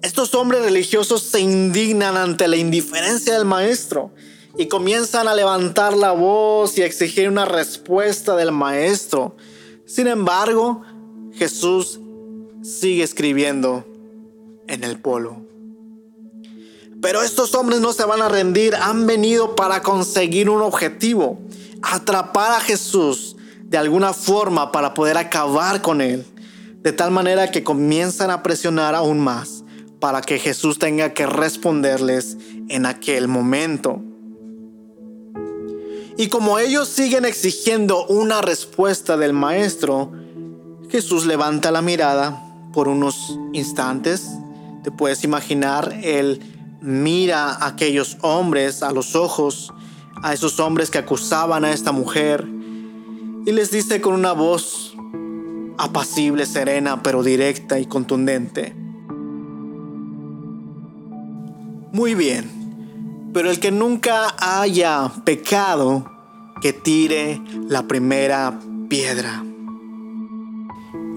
Estos 0.01 0.33
hombres 0.33 0.63
religiosos 0.63 1.21
se 1.21 1.39
indignan 1.39 2.17
ante 2.17 2.47
la 2.47 2.57
indiferencia 2.57 3.35
del 3.35 3.45
maestro 3.45 4.11
y 4.58 4.67
comienzan 4.67 5.27
a 5.27 5.36
levantar 5.36 5.96
la 5.96 6.12
voz 6.12 6.77
y 6.77 6.81
a 6.81 6.86
exigir 6.86 7.29
una 7.29 7.46
respuesta 7.46 8.36
del 8.36 8.51
maestro. 8.51 9.36
Sin 9.86 10.08
embargo, 10.08 10.81
Jesús 11.34 12.00
sigue 12.62 13.03
escribiendo 13.03 13.86
en 14.67 14.84
el 14.84 15.00
polvo. 15.00 15.41
Pero 17.01 17.24
estos 17.24 17.55
hombres 17.55 17.79
no 17.79 17.93
se 17.93 18.05
van 18.05 18.22
a 18.22 18.29
rendir, 18.29 18.75
han 18.75 19.08
venido 19.08 19.55
para 19.55 19.81
conseguir 19.81 20.50
un 20.50 20.62
objetivo 20.62 21.39
atrapar 21.81 22.53
a 22.53 22.60
Jesús 22.60 23.36
de 23.63 23.77
alguna 23.77 24.13
forma 24.13 24.72
para 24.72 24.93
poder 24.93 25.17
acabar 25.17 25.81
con 25.81 26.01
él. 26.01 26.25
De 26.84 26.91
tal 26.91 27.12
manera 27.12 27.51
que 27.51 27.63
comienzan 27.63 28.29
a 28.29 28.43
presionar 28.43 28.96
aún 28.96 29.20
más 29.20 29.63
para 30.00 30.22
que 30.22 30.39
Jesús 30.39 30.79
tenga 30.79 31.13
que 31.13 31.25
responderles 31.25 32.38
en 32.70 32.86
aquel 32.86 33.27
momento. 33.27 34.01
Y 36.18 36.27
como 36.27 36.60
ellos 36.60 36.88
siguen 36.88 37.25
exigiendo 37.25 38.06
una 38.08 38.41
respuesta 38.41 39.18
del 39.18 39.34
maestro, 39.34 40.12
Jesús 40.89 41.25
levanta 41.25 41.72
la 41.72 41.82
mirada 41.82 42.70
por 42.74 42.88
unos 42.88 43.38
instantes. 43.53 44.27
Te 44.84 44.91
puedes 44.91 45.24
imaginar, 45.24 45.98
él 46.03 46.41
mira 46.82 47.51
a 47.51 47.68
aquellos 47.68 48.18
hombres 48.22 48.84
a 48.84 48.91
los 48.91 49.15
ojos 49.15 49.72
a 50.24 50.34
esos 50.34 50.60
hombres 50.60 50.89
que 50.89 50.98
acusaban 50.98 51.65
a 51.65 51.72
esta 51.72 51.91
mujer 51.91 52.48
y 53.46 53.51
les 53.51 53.72
dice 53.72 54.01
con 54.01 54.13
una 54.13 54.34
voz 54.34 54.96
apacible, 55.77 56.46
serena, 56.46 57.01
pero 57.01 57.24
directa 57.24 57.80
y 57.80 57.86
contundente. 57.88 58.75
Muy 61.91 62.13
bien, 62.13 62.70
pero 63.33 63.50
el 63.50 63.59
que 63.59 63.71
nunca 63.71 64.35
haya 64.39 65.11
pecado, 65.23 66.09
que 66.61 66.73
tire 66.73 67.41
la 67.67 67.83
primera 67.83 68.59
piedra. 68.89 69.43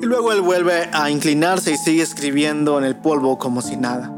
Y 0.02 0.06
luego 0.06 0.32
él 0.32 0.40
vuelve 0.40 0.88
a 0.92 1.10
inclinarse 1.10 1.72
y 1.72 1.76
sigue 1.76 2.02
escribiendo 2.02 2.78
en 2.78 2.84
el 2.84 2.96
polvo 2.96 3.38
como 3.38 3.62
si 3.62 3.76
nada 3.76 4.14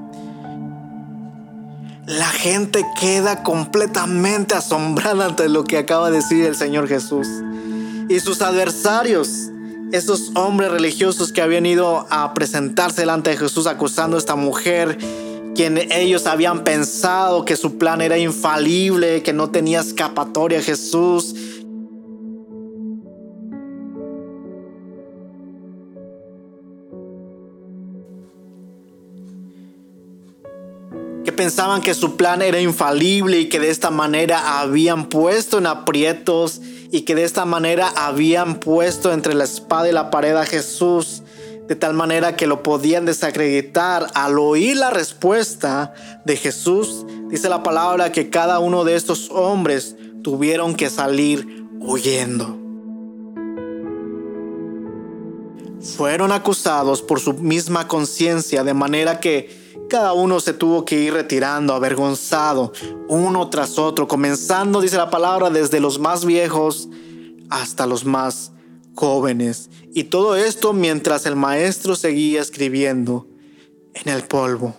la 2.07 2.29
gente 2.29 2.87
queda 2.99 3.43
completamente 3.43 4.55
asombrada 4.55 5.27
ante 5.27 5.49
lo 5.49 5.65
que 5.65 5.77
acaba 5.77 6.09
de 6.09 6.19
decir 6.19 6.47
el 6.47 6.55
Señor 6.55 6.87
Jesús. 6.87 7.27
Y 8.09 8.21
sus 8.21 8.43
adversarios, 8.43 9.51
esos 9.91 10.31
hombres 10.37 10.71
religiosos 10.71 11.33
que 11.33 11.43
habían 11.43 11.67
ido 11.67 12.07
a 12.09 12.33
presentarse 12.33 13.03
delante 13.03 13.31
de 13.31 13.37
Jesús 13.37 13.67
acusando 13.67 14.17
a 14.17 14.21
esta 14.21 14.37
mujer, 14.37 14.99
quien 15.57 15.91
ellos 15.91 16.27
habían 16.27 16.63
pensado 16.63 17.45
que 17.45 17.57
su 17.57 17.79
plan 17.79 18.01
era 18.01 18.19
infalible, 18.19 19.23
que 19.23 19.33
no 19.33 19.51
tenía 19.51 19.81
escapatoria 19.81 20.63
Jesús, 20.63 21.35
pensaban 31.37 31.83
que 31.83 31.95
su 31.95 32.17
plan 32.17 32.43
era 32.43 32.61
infalible 32.61 33.39
y 33.39 33.49
que 33.49 33.61
de 33.61 33.71
esta 33.71 33.91
manera 33.91 34.61
habían 34.61 35.09
puesto 35.09 35.59
en 35.59 35.67
aprietos 35.67 36.61
y 36.91 37.03
que 37.03 37.15
de 37.15 37.25
esta 37.25 37.45
manera 37.45 37.93
habían 37.95 38.59
puesto 38.59 39.13
entre 39.13 39.35
la 39.35 39.45
espada 39.45 39.89
y 39.89 39.93
la 39.93 40.11
pared 40.11 40.35
a 40.35 40.47
Jesús, 40.47 41.23
de 41.69 41.75
tal 41.75 41.95
manera 41.95 42.37
que 42.37 42.47
lo 42.47 42.63
podían 42.63 43.07
desacreditar 43.07 44.07
al 44.15 44.39
oír 44.39 44.77
la 44.77 44.91
respuesta 44.91 45.93
de 46.25 46.37
Jesús. 46.37 47.05
Dice 47.29 47.49
la 47.49 47.63
palabra 47.63 48.13
que 48.13 48.31
cada 48.31 48.59
uno 48.59 48.85
de 48.85 48.95
estos 48.95 49.31
hombres 49.31 49.97
tuvieron 50.23 50.75
que 50.75 50.91
salir 50.91 51.67
huyendo. 51.81 52.57
Fueron 55.97 56.33
acusados 56.33 57.03
por 57.03 57.21
su 57.21 57.35
misma 57.35 57.87
conciencia, 57.87 58.65
de 58.65 58.75
manera 58.75 59.21
que 59.21 59.67
cada 59.89 60.15
uno 60.15 60.41
se 60.41 60.53
tuvo 60.53 60.85
que 60.85 60.99
ir 60.99 61.13
retirando, 61.13 61.75
avergonzado, 61.75 62.73
uno 63.09 63.49
tras 63.51 63.79
otro, 63.79 64.09
comenzando, 64.09 64.81
dice 64.81 64.97
la 64.97 65.11
palabra, 65.11 65.51
desde 65.51 65.79
los 65.79 65.99
más 66.01 66.25
viejos 66.25 66.89
hasta 67.51 67.87
los 67.87 68.05
más 68.05 68.53
jóvenes. 68.95 69.71
Y 69.97 70.05
todo 70.05 70.37
esto 70.37 70.75
mientras 70.75 71.25
el 71.25 71.37
maestro 71.37 71.97
seguía 71.97 72.43
escribiendo 72.43 73.27
en 73.95 74.13
el 74.13 74.25
polvo. 74.25 74.77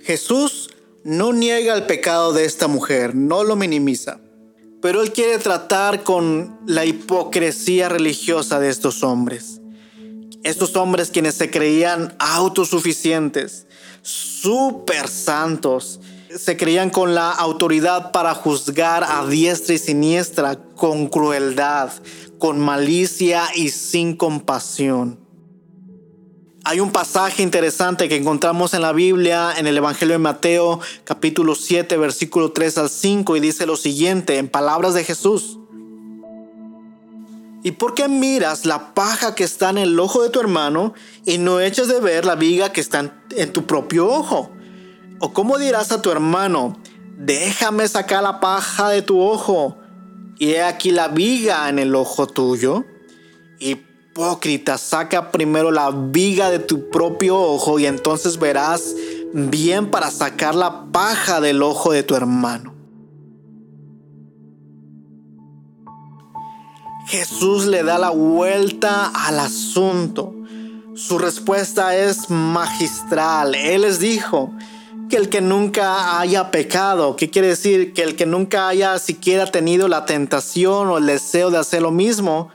Jesús 0.00 0.70
no 1.04 1.32
niega 1.32 1.72
el 1.72 1.86
pecado 1.86 2.32
de 2.32 2.44
esta 2.44 2.66
mujer, 2.66 3.14
no 3.14 3.44
lo 3.44 3.54
minimiza, 3.54 4.18
pero 4.80 5.02
él 5.02 5.12
quiere 5.12 5.38
tratar 5.38 6.02
con 6.02 6.58
la 6.66 6.84
hipocresía 6.84 7.88
religiosa 7.88 8.58
de 8.58 8.70
estos 8.70 9.04
hombres. 9.04 9.60
Estos 10.42 10.74
hombres 10.74 11.12
quienes 11.12 11.36
se 11.36 11.48
creían 11.48 12.12
autosuficientes, 12.18 13.68
super 14.02 15.06
santos, 15.06 16.00
se 16.38 16.56
creían 16.56 16.90
con 16.90 17.14
la 17.14 17.30
autoridad 17.30 18.12
para 18.12 18.34
juzgar 18.34 19.04
a 19.04 19.26
diestra 19.26 19.74
y 19.74 19.78
siniestra, 19.78 20.56
con 20.56 21.08
crueldad, 21.08 21.90
con 22.38 22.60
malicia 22.60 23.44
y 23.54 23.70
sin 23.70 24.16
compasión. 24.16 25.20
Hay 26.64 26.78
un 26.78 26.92
pasaje 26.92 27.42
interesante 27.42 28.08
que 28.08 28.16
encontramos 28.16 28.72
en 28.72 28.82
la 28.82 28.92
Biblia, 28.92 29.52
en 29.56 29.66
el 29.66 29.76
Evangelio 29.76 30.14
de 30.14 30.20
Mateo, 30.20 30.80
capítulo 31.04 31.56
7, 31.56 31.96
versículo 31.96 32.52
3 32.52 32.78
al 32.78 32.88
5, 32.88 33.36
y 33.36 33.40
dice 33.40 33.66
lo 33.66 33.76
siguiente, 33.76 34.38
en 34.38 34.48
palabras 34.48 34.94
de 34.94 35.02
Jesús. 35.02 35.58
¿Y 37.64 37.72
por 37.72 37.94
qué 37.94 38.08
miras 38.08 38.64
la 38.64 38.94
paja 38.94 39.34
que 39.34 39.44
está 39.44 39.70
en 39.70 39.78
el 39.78 39.98
ojo 39.98 40.22
de 40.22 40.30
tu 40.30 40.40
hermano 40.40 40.94
y 41.24 41.38
no 41.38 41.60
echas 41.60 41.88
de 41.88 42.00
ver 42.00 42.24
la 42.24 42.36
viga 42.36 42.72
que 42.72 42.80
está 42.80 43.12
en 43.30 43.52
tu 43.52 43.66
propio 43.66 44.08
ojo? 44.08 44.51
¿O 45.24 45.32
cómo 45.32 45.56
dirás 45.56 45.92
a 45.92 46.02
tu 46.02 46.10
hermano, 46.10 46.76
déjame 47.16 47.86
sacar 47.86 48.24
la 48.24 48.40
paja 48.40 48.88
de 48.88 49.02
tu 49.02 49.20
ojo 49.20 49.78
y 50.36 50.50
he 50.50 50.64
aquí 50.64 50.90
la 50.90 51.06
viga 51.06 51.68
en 51.68 51.78
el 51.78 51.94
ojo 51.94 52.26
tuyo? 52.26 52.84
Hipócrita, 53.60 54.78
saca 54.78 55.30
primero 55.30 55.70
la 55.70 55.92
viga 55.92 56.50
de 56.50 56.58
tu 56.58 56.90
propio 56.90 57.38
ojo 57.38 57.78
y 57.78 57.86
entonces 57.86 58.36
verás 58.40 58.96
bien 59.32 59.92
para 59.92 60.10
sacar 60.10 60.56
la 60.56 60.86
paja 60.86 61.40
del 61.40 61.62
ojo 61.62 61.92
de 61.92 62.02
tu 62.02 62.16
hermano. 62.16 62.74
Jesús 67.06 67.66
le 67.66 67.84
da 67.84 67.96
la 67.96 68.10
vuelta 68.10 69.12
al 69.14 69.38
asunto. 69.38 70.34
Su 70.96 71.20
respuesta 71.20 71.96
es 71.96 72.28
magistral. 72.28 73.54
Él 73.54 73.82
les 73.82 74.00
dijo 74.00 74.52
que 75.12 75.18
el 75.18 75.28
que 75.28 75.42
nunca 75.42 76.18
haya 76.20 76.50
pecado, 76.50 77.16
¿qué 77.16 77.28
quiere 77.28 77.48
decir? 77.48 77.92
Que 77.92 78.02
el 78.02 78.16
que 78.16 78.24
nunca 78.24 78.68
haya 78.68 78.98
siquiera 78.98 79.44
tenido 79.44 79.86
la 79.86 80.06
tentación 80.06 80.88
o 80.88 80.96
el 80.96 81.04
deseo 81.04 81.50
de 81.50 81.58
hacer 81.58 81.82
lo 81.82 81.90
mismo, 81.90 82.48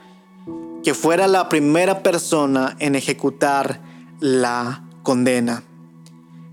que 0.82 0.92
fuera 0.92 1.28
la 1.28 1.48
primera 1.48 2.02
persona 2.02 2.74
en 2.80 2.96
ejecutar 2.96 3.80
la 4.18 4.82
condena. 5.04 5.62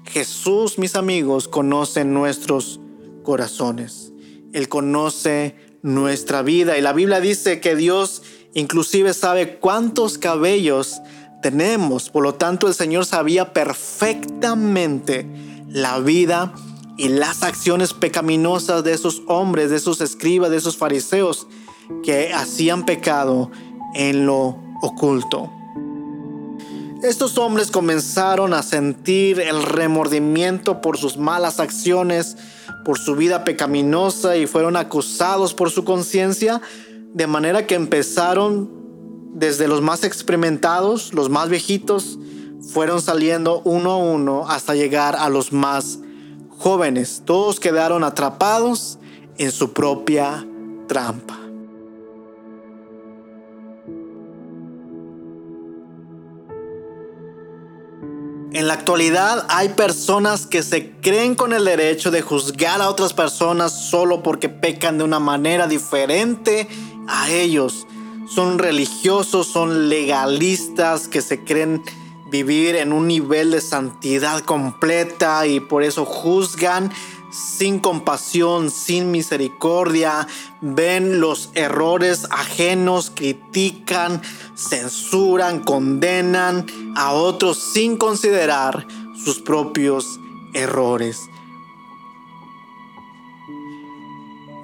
Jesús, 0.05 0.77
mis 0.77 0.95
amigos, 0.95 1.47
conoce 1.47 2.05
nuestros 2.05 2.79
corazones. 3.23 4.13
Él 4.53 4.69
conoce 4.69 5.55
nuestra 5.81 6.43
vida. 6.43 6.77
Y 6.77 6.81
la 6.81 6.93
Biblia 6.93 7.19
dice 7.19 7.59
que 7.59 7.75
Dios 7.75 8.21
inclusive 8.53 9.15
sabe 9.15 9.57
cuántos 9.57 10.19
cabellos 10.19 11.01
tenemos. 11.41 12.11
Por 12.11 12.21
lo 12.21 12.35
tanto, 12.35 12.67
el 12.67 12.75
Señor 12.75 13.07
sabía 13.07 13.53
perfectamente 13.53 15.25
la 15.75 15.99
vida 15.99 16.53
y 16.95 17.09
las 17.09 17.43
acciones 17.43 17.93
pecaminosas 17.93 18.85
de 18.85 18.93
esos 18.93 19.23
hombres, 19.27 19.69
de 19.69 19.75
esos 19.75 19.99
escribas, 19.99 20.49
de 20.49 20.55
esos 20.55 20.77
fariseos 20.77 21.47
que 22.01 22.33
hacían 22.33 22.85
pecado 22.85 23.51
en 23.93 24.25
lo 24.25 24.57
oculto. 24.81 25.51
Estos 27.03 27.37
hombres 27.37 27.71
comenzaron 27.71 28.53
a 28.53 28.63
sentir 28.63 29.41
el 29.41 29.63
remordimiento 29.63 30.79
por 30.79 30.97
sus 30.97 31.17
malas 31.17 31.59
acciones, 31.59 32.37
por 32.85 32.97
su 32.97 33.17
vida 33.17 33.43
pecaminosa 33.43 34.37
y 34.37 34.47
fueron 34.47 34.77
acusados 34.77 35.53
por 35.53 35.71
su 35.71 35.83
conciencia, 35.83 36.61
de 37.13 37.27
manera 37.27 37.67
que 37.67 37.75
empezaron 37.75 38.71
desde 39.33 39.67
los 39.67 39.81
más 39.81 40.05
experimentados, 40.05 41.13
los 41.13 41.29
más 41.29 41.49
viejitos, 41.49 42.17
fueron 42.71 43.01
saliendo 43.01 43.61
uno 43.63 43.91
a 43.91 43.97
uno 43.97 44.49
hasta 44.49 44.75
llegar 44.75 45.15
a 45.15 45.29
los 45.29 45.53
más 45.53 45.99
jóvenes. 46.57 47.23
Todos 47.25 47.59
quedaron 47.59 48.03
atrapados 48.03 48.99
en 49.37 49.51
su 49.51 49.73
propia 49.73 50.45
trampa. 50.87 51.39
En 58.55 58.67
la 58.67 58.75
actualidad 58.75 59.45
hay 59.49 59.67
personas 59.67 60.47
que 60.47 60.63
se 60.63 60.91
creen 61.01 61.35
con 61.35 61.51
el 61.51 61.65
derecho 61.65 62.09
de 62.09 62.21
juzgar 62.21 62.81
a 62.81 62.89
otras 62.89 63.11
personas 63.11 63.73
solo 63.89 64.23
porque 64.23 64.47
pecan 64.47 64.97
de 64.97 65.03
una 65.03 65.19
manera 65.19 65.67
diferente 65.67 66.65
a 67.05 67.29
ellos. 67.31 67.85
Son 68.33 68.57
religiosos, 68.57 69.47
son 69.47 69.89
legalistas 69.89 71.09
que 71.09 71.21
se 71.21 71.43
creen 71.43 71.83
vivir 72.31 72.75
en 72.75 72.91
un 72.91 73.07
nivel 73.07 73.51
de 73.51 73.61
santidad 73.61 74.41
completa 74.41 75.45
y 75.47 75.59
por 75.59 75.83
eso 75.83 76.05
juzgan 76.05 76.91
sin 77.31 77.79
compasión, 77.79 78.71
sin 78.71 79.11
misericordia, 79.11 80.27
ven 80.61 81.19
los 81.19 81.49
errores 81.53 82.27
ajenos, 82.31 83.11
critican, 83.13 84.21
censuran, 84.55 85.59
condenan 85.59 86.65
a 86.95 87.11
otros 87.11 87.57
sin 87.57 87.97
considerar 87.97 88.87
sus 89.23 89.41
propios 89.41 90.19
errores. 90.53 91.19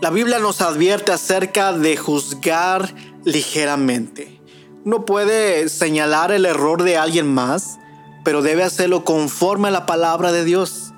La 0.01 0.09
Biblia 0.09 0.39
nos 0.39 0.61
advierte 0.61 1.11
acerca 1.11 1.73
de 1.73 1.95
juzgar 1.95 2.95
ligeramente. 3.23 4.40
Uno 4.83 5.05
puede 5.05 5.69
señalar 5.69 6.31
el 6.31 6.45
error 6.45 6.81
de 6.81 6.97
alguien 6.97 7.31
más, 7.31 7.77
pero 8.23 8.41
debe 8.41 8.63
hacerlo 8.63 9.03
conforme 9.03 9.67
a 9.67 9.71
la 9.71 9.85
palabra 9.85 10.31
de 10.31 10.43
Dios 10.43 10.93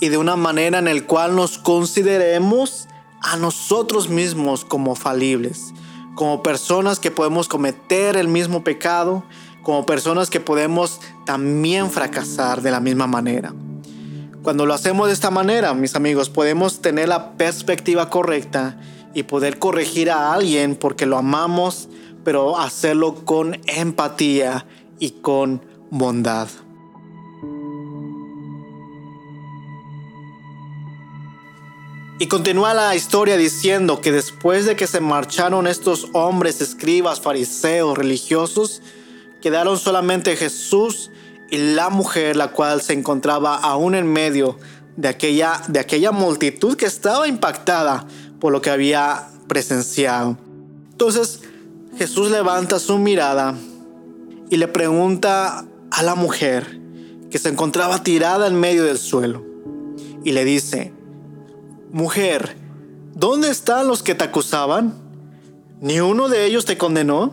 y 0.00 0.08
de 0.08 0.18
una 0.18 0.34
manera 0.34 0.78
en 0.78 0.86
la 0.86 1.00
cual 1.06 1.36
nos 1.36 1.58
consideremos 1.58 2.88
a 3.20 3.36
nosotros 3.36 4.08
mismos 4.08 4.64
como 4.64 4.96
falibles, 4.96 5.72
como 6.16 6.42
personas 6.42 6.98
que 6.98 7.12
podemos 7.12 7.46
cometer 7.46 8.16
el 8.16 8.26
mismo 8.26 8.64
pecado, 8.64 9.22
como 9.62 9.86
personas 9.86 10.30
que 10.30 10.40
podemos 10.40 11.00
también 11.24 11.92
fracasar 11.92 12.60
de 12.60 12.72
la 12.72 12.80
misma 12.80 13.06
manera. 13.06 13.54
Cuando 14.42 14.66
lo 14.66 14.74
hacemos 14.74 15.08
de 15.08 15.12
esta 15.12 15.30
manera, 15.30 15.74
mis 15.74 15.94
amigos, 15.94 16.28
podemos 16.28 16.80
tener 16.80 17.08
la 17.08 17.32
perspectiva 17.32 18.10
correcta 18.10 18.80
y 19.14 19.24
poder 19.24 19.60
corregir 19.60 20.10
a 20.10 20.32
alguien 20.32 20.74
porque 20.74 21.06
lo 21.06 21.18
amamos, 21.18 21.88
pero 22.24 22.58
hacerlo 22.58 23.24
con 23.24 23.60
empatía 23.66 24.66
y 24.98 25.10
con 25.10 25.62
bondad. 25.90 26.48
Y 32.20 32.26
continúa 32.26 32.74
la 32.74 32.96
historia 32.96 33.36
diciendo 33.36 34.00
que 34.00 34.10
después 34.10 34.66
de 34.66 34.74
que 34.74 34.88
se 34.88 35.00
marcharon 35.00 35.68
estos 35.68 36.08
hombres, 36.14 36.60
escribas, 36.60 37.20
fariseos, 37.20 37.96
religiosos, 37.96 38.82
quedaron 39.40 39.78
solamente 39.78 40.34
Jesús 40.34 41.12
y 41.48 41.58
la 41.58 41.90
mujer, 41.90 42.34
la 42.34 42.48
cual 42.48 42.82
se 42.82 42.92
encontraba 42.92 43.54
aún 43.54 43.94
en 43.94 44.12
medio 44.12 44.58
de 44.96 45.06
aquella, 45.06 45.62
de 45.68 45.78
aquella 45.78 46.10
multitud 46.10 46.76
que 46.76 46.86
estaba 46.86 47.28
impactada 47.28 48.04
por 48.40 48.52
lo 48.52 48.60
que 48.60 48.70
había 48.70 49.28
presenciado. 49.46 50.36
Entonces 50.90 51.42
Jesús 51.96 52.30
levanta 52.30 52.78
su 52.78 52.98
mirada 52.98 53.54
y 54.50 54.56
le 54.56 54.68
pregunta 54.68 55.64
a 55.90 56.02
la 56.02 56.14
mujer 56.14 56.80
que 57.30 57.38
se 57.38 57.48
encontraba 57.48 58.02
tirada 58.02 58.46
en 58.46 58.58
medio 58.58 58.84
del 58.84 58.98
suelo 58.98 59.44
y 60.24 60.32
le 60.32 60.44
dice, 60.44 60.92
Mujer, 61.90 62.56
¿dónde 63.14 63.50
están 63.50 63.88
los 63.88 64.02
que 64.02 64.14
te 64.14 64.24
acusaban? 64.24 64.94
¿Ni 65.80 66.00
uno 66.00 66.28
de 66.28 66.44
ellos 66.44 66.64
te 66.64 66.76
condenó? 66.76 67.32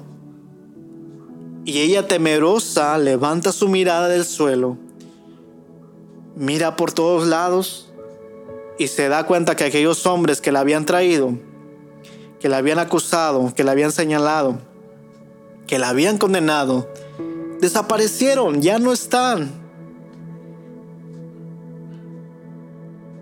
Y 1.66 1.80
ella 1.80 2.08
temerosa 2.08 2.98
levanta 2.98 3.52
su 3.52 3.68
mirada 3.68 4.08
del 4.08 4.24
suelo, 4.24 4.78
mira 6.36 6.76
por 6.76 6.92
todos 6.92 7.28
lados 7.28 7.92
y 8.78 8.88
se 8.88 9.10
da 9.10 9.26
cuenta 9.26 9.56
que 9.56 9.64
aquellos 9.64 10.06
hombres 10.06 10.42
que 10.42 10.52
la 10.52 10.60
habían 10.60 10.86
traído, 10.86 11.38
que 12.46 12.50
la 12.50 12.58
habían 12.58 12.78
acusado, 12.78 13.52
que 13.56 13.64
la 13.64 13.72
habían 13.72 13.92
señalado, 13.92 14.60
que 15.66 15.80
la 15.80 15.90
habían 15.90 16.20
condenado, 16.20 16.88
desaparecieron, 17.60 18.62
ya 18.62 18.78
no 18.78 18.94
están. 18.94 19.52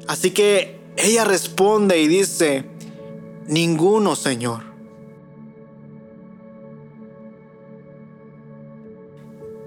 Así 0.10 0.32
que 0.32 0.78
ella 0.98 1.24
responde 1.24 2.02
y 2.02 2.10
dice, 2.10 2.66
ninguno, 3.48 4.18
Señor. 4.18 4.64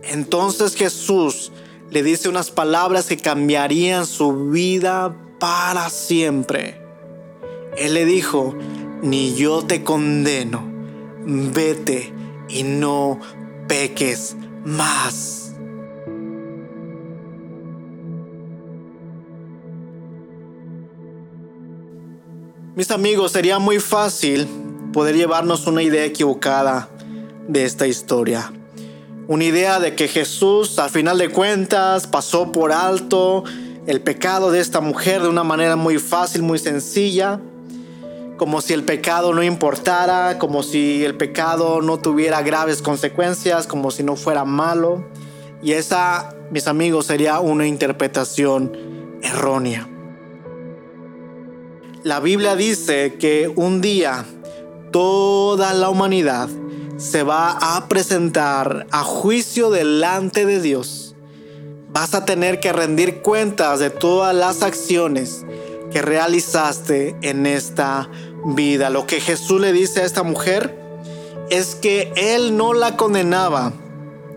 Entonces 0.03 0.75
Jesús 0.75 1.51
le 1.88 2.03
dice 2.03 2.29
unas 2.29 2.51
palabras 2.51 3.07
que 3.07 3.16
cambiarían 3.16 4.05
su 4.05 4.51
vida 4.51 5.16
para 5.40 5.88
siempre. 5.88 6.79
Él 7.79 7.95
le 7.95 8.05
dijo, 8.05 8.55
ni 9.02 9.35
yo 9.35 9.62
te 9.62 9.82
condeno, 9.82 10.62
vete 11.24 12.12
y 12.48 12.62
no 12.62 13.18
peques 13.68 14.37
más. 14.64 15.52
Mis 22.74 22.90
amigos, 22.90 23.32
sería 23.32 23.59
muy 23.59 23.78
fácil 23.78 24.46
poder 24.92 25.16
llevarnos 25.16 25.66
una 25.66 25.82
idea 25.82 26.04
equivocada 26.04 26.90
de 27.48 27.64
esta 27.64 27.87
historia. 27.87 28.52
Una 29.28 29.44
idea 29.44 29.80
de 29.80 29.94
que 29.94 30.09
Jesús, 30.09 30.78
al 30.78 30.90
final 30.90 31.16
de 31.16 31.30
cuentas, 31.30 32.06
pasó 32.06 32.52
por 32.52 32.72
alto 32.72 33.44
el 33.87 34.02
pecado 34.02 34.50
de 34.50 34.61
esta 34.61 34.80
mujer 34.80 35.22
de 35.22 35.28
una 35.28 35.42
manera 35.42 35.76
muy 35.76 35.98
fácil, 35.98 36.42
muy 36.42 36.59
sencilla, 36.59 37.40
como 38.37 38.61
si 38.61 38.75
el 38.75 38.85
pecado 38.85 39.33
no 39.33 39.42
importara, 39.42 40.38
como 40.38 40.62
si 40.62 41.05
el 41.05 41.16
pecado 41.16 41.81
no 41.81 41.99
tuviera 41.99 42.42
graves 42.42 42.83
consecuencias, 42.83 43.66
como 43.66 43.90
si 43.90 44.03
no 44.03 44.16
fuera 44.16 44.44
malo. 44.44 45.05
Y 45.62 45.72
esa, 45.72 46.35
mis 46.51 46.66
amigos, 46.66 47.07
sería 47.07 47.40
una 47.40 47.66
interpretación 47.66 49.18
errónea. 49.22 49.88
La 52.03 52.20
Biblia 52.20 52.55
dice 52.57 53.14
que 53.14 53.51
un 53.57 53.81
día 53.81 54.25
toda 54.92 55.72
la 55.72 55.88
humanidad 55.88 56.49
se 56.99 57.22
va 57.22 57.77
a 57.77 57.88
presentar 57.88 58.87
a 58.90 59.03
juicio 59.03 59.70
delante 59.70 60.46
de 60.46 60.61
Dios. 60.61 61.14
Vas 61.90 62.14
a 62.14 62.27
tener 62.27 62.61
que 62.61 62.72
rendir 62.72 63.22
cuentas 63.22 63.81
de 63.81 63.88
todas 63.88 64.35
las 64.35 64.62
acciones 64.62 65.45
que 65.96 66.02
realizaste 66.02 67.16
en 67.22 67.46
esta 67.46 68.11
vida. 68.44 68.90
Lo 68.90 69.06
que 69.06 69.18
Jesús 69.18 69.59
le 69.62 69.72
dice 69.72 70.02
a 70.02 70.04
esta 70.04 70.24
mujer 70.24 70.78
es 71.48 71.74
que 71.74 72.12
Él 72.16 72.54
no 72.54 72.74
la 72.74 72.98
condenaba 72.98 73.72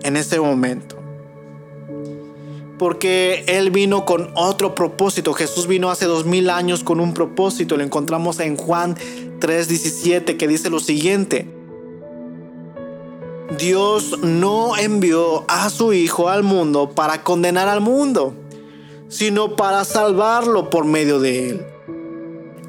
en 0.03 0.15
ese 0.15 0.39
momento. 0.39 0.95
Porque 2.77 3.43
Él 3.45 3.71
vino 3.71 4.05
con 4.05 4.31
otro 4.35 4.73
propósito. 4.73 5.33
Jesús 5.33 5.67
vino 5.67 5.91
hace 5.91 6.05
dos 6.05 6.25
mil 6.25 6.49
años 6.49 6.85
con 6.85 7.01
un 7.01 7.13
propósito. 7.13 7.75
Lo 7.75 7.83
encontramos 7.83 8.39
en 8.39 8.55
Juan 8.55 8.95
3:17 9.41 10.37
que 10.37 10.47
dice 10.47 10.69
lo 10.69 10.79
siguiente. 10.79 11.45
Dios 13.57 14.17
no 14.21 14.77
envió 14.77 15.43
a 15.49 15.69
su 15.69 15.91
Hijo 15.91 16.29
al 16.29 16.43
mundo 16.43 16.91
para 16.91 17.21
condenar 17.21 17.67
al 17.67 17.81
mundo, 17.81 18.33
sino 19.09 19.55
para 19.55 19.83
salvarlo 19.83 20.69
por 20.69 20.85
medio 20.85 21.19
de 21.19 21.49
él. 21.49 21.67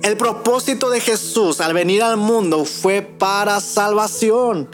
El 0.02 0.16
propósito 0.16 0.90
de 0.90 1.00
Jesús 1.00 1.60
al 1.60 1.74
venir 1.74 2.02
al 2.02 2.16
mundo 2.16 2.64
fue 2.64 3.02
para 3.02 3.60
salvación, 3.60 4.68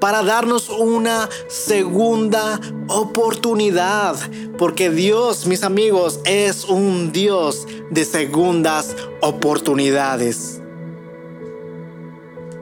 para 0.00 0.22
darnos 0.22 0.68
una 0.68 1.28
segunda 1.48 2.60
oportunidad, 2.88 4.16
porque 4.56 4.88
Dios, 4.88 5.46
mis 5.46 5.64
amigos, 5.64 6.20
es 6.24 6.64
un 6.64 7.12
Dios 7.12 7.66
de 7.90 8.04
segundas 8.04 8.96
oportunidades. 9.20 10.60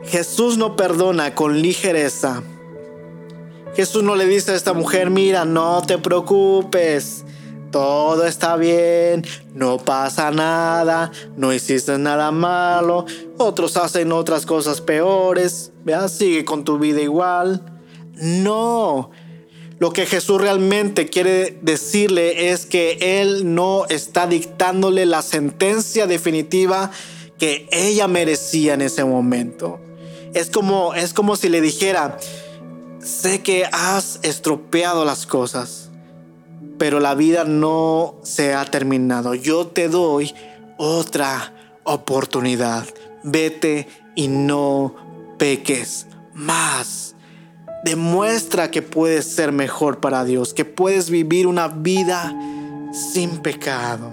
Jesús 0.04 0.56
no 0.58 0.74
perdona 0.74 1.34
con 1.34 1.62
ligereza 1.62 2.42
Jesús 3.74 4.02
no 4.02 4.16
le 4.16 4.26
dice 4.26 4.52
a 4.52 4.56
esta 4.56 4.72
mujer, 4.72 5.10
mira, 5.10 5.44
no 5.44 5.82
te 5.82 5.96
preocupes, 5.98 7.24
todo 7.70 8.26
está 8.26 8.56
bien, 8.56 9.24
no 9.54 9.78
pasa 9.78 10.30
nada, 10.30 11.12
no 11.36 11.52
hiciste 11.52 11.98
nada 11.98 12.30
malo, 12.30 13.06
otros 13.38 13.76
hacen 13.76 14.12
otras 14.12 14.46
cosas 14.46 14.80
peores, 14.80 15.72
vea, 15.84 16.08
sigue 16.08 16.44
con 16.44 16.64
tu 16.64 16.78
vida 16.78 17.00
igual. 17.00 17.64
No, 18.14 19.10
lo 19.78 19.92
que 19.92 20.04
Jesús 20.04 20.40
realmente 20.40 21.08
quiere 21.08 21.58
decirle 21.62 22.50
es 22.50 22.66
que 22.66 22.98
Él 23.20 23.54
no 23.54 23.86
está 23.88 24.26
dictándole 24.26 25.06
la 25.06 25.22
sentencia 25.22 26.06
definitiva 26.06 26.90
que 27.38 27.66
ella 27.72 28.06
merecía 28.06 28.74
en 28.74 28.82
ese 28.82 29.04
momento. 29.04 29.80
Es 30.34 30.50
como, 30.50 30.94
es 30.94 31.14
como 31.14 31.34
si 31.34 31.48
le 31.48 31.62
dijera, 31.62 32.18
sé 33.02 33.42
que 33.42 33.64
has 33.72 34.20
estropeado 34.22 35.06
las 35.06 35.26
cosas, 35.26 35.89
pero 36.80 36.98
la 36.98 37.14
vida 37.14 37.44
no 37.44 38.14
se 38.22 38.54
ha 38.54 38.64
terminado. 38.64 39.34
Yo 39.34 39.66
te 39.66 39.90
doy 39.90 40.34
otra 40.78 41.52
oportunidad. 41.84 42.86
Vete 43.22 43.86
y 44.14 44.28
no 44.28 44.94
peques 45.36 46.06
más. 46.32 47.16
Demuestra 47.84 48.70
que 48.70 48.80
puedes 48.80 49.26
ser 49.26 49.52
mejor 49.52 50.00
para 50.00 50.24
Dios, 50.24 50.54
que 50.54 50.64
puedes 50.64 51.10
vivir 51.10 51.46
una 51.46 51.68
vida 51.68 52.34
sin 52.94 53.42
pecado. 53.42 54.12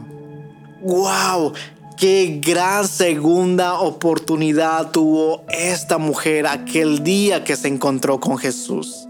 ¡Wow! 0.82 1.53
Qué 1.95 2.41
gran 2.43 2.86
segunda 2.86 3.80
oportunidad 3.80 4.91
tuvo 4.91 5.45
esta 5.47 5.97
mujer 5.99 6.45
aquel 6.45 7.01
día 7.01 7.45
que 7.45 7.56
se 7.56 7.69
encontró 7.69 8.19
con 8.19 8.38
Jesús. 8.38 9.08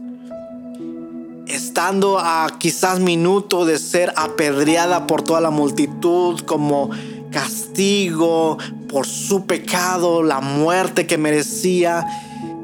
A 1.80 2.48
quizás 2.58 3.00
minuto 3.00 3.64
de 3.64 3.78
ser 3.78 4.12
apedreada 4.16 5.06
por 5.06 5.22
toda 5.22 5.42
la 5.42 5.52
multitud 5.52 6.40
como 6.40 6.90
castigo 7.32 8.58
por 8.90 9.06
su 9.06 9.46
pecado, 9.46 10.24
la 10.24 10.42
muerte 10.42 11.06
que 11.06 11.20
merecía. 11.20 12.04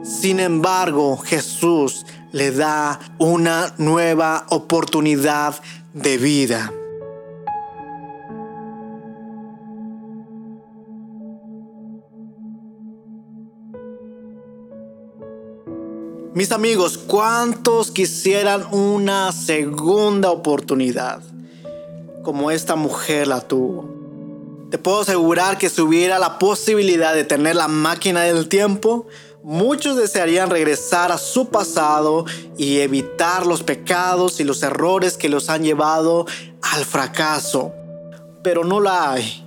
Sin 0.03 0.39
embargo, 0.39 1.17
Jesús 1.17 2.07
le 2.31 2.49
da 2.49 2.99
una 3.19 3.75
nueva 3.77 4.47
oportunidad 4.49 5.61
de 5.93 6.17
vida. 6.17 6.73
Mis 16.35 16.51
amigos, 16.51 16.97
¿cuántos 16.97 17.91
quisieran 17.91 18.65
una 18.71 19.31
segunda 19.31 20.31
oportunidad 20.31 21.21
como 22.23 22.49
esta 22.49 22.75
mujer 22.75 23.27
la 23.27 23.41
tuvo? 23.41 23.87
Te 24.71 24.79
puedo 24.79 25.01
asegurar 25.01 25.59
que 25.59 25.69
si 25.69 25.81
hubiera 25.81 26.17
la 26.17 26.39
posibilidad 26.39 27.13
de 27.13 27.23
tener 27.23 27.55
la 27.55 27.67
máquina 27.67 28.21
del 28.21 28.49
tiempo, 28.49 29.05
muchos 29.43 29.95
desearían 29.95 30.49
regresar 30.49 31.11
a 31.11 31.19
su 31.19 31.49
pasado 31.49 32.25
y 32.57 32.79
evitar 32.79 33.45
los 33.45 33.61
pecados 33.61 34.39
y 34.39 34.43
los 34.43 34.63
errores 34.63 35.17
que 35.17 35.29
los 35.29 35.51
han 35.51 35.61
llevado 35.61 36.25
al 36.63 36.83
fracaso. 36.83 37.73
Pero 38.41 38.63
no 38.63 38.79
la 38.79 39.11
hay. 39.11 39.45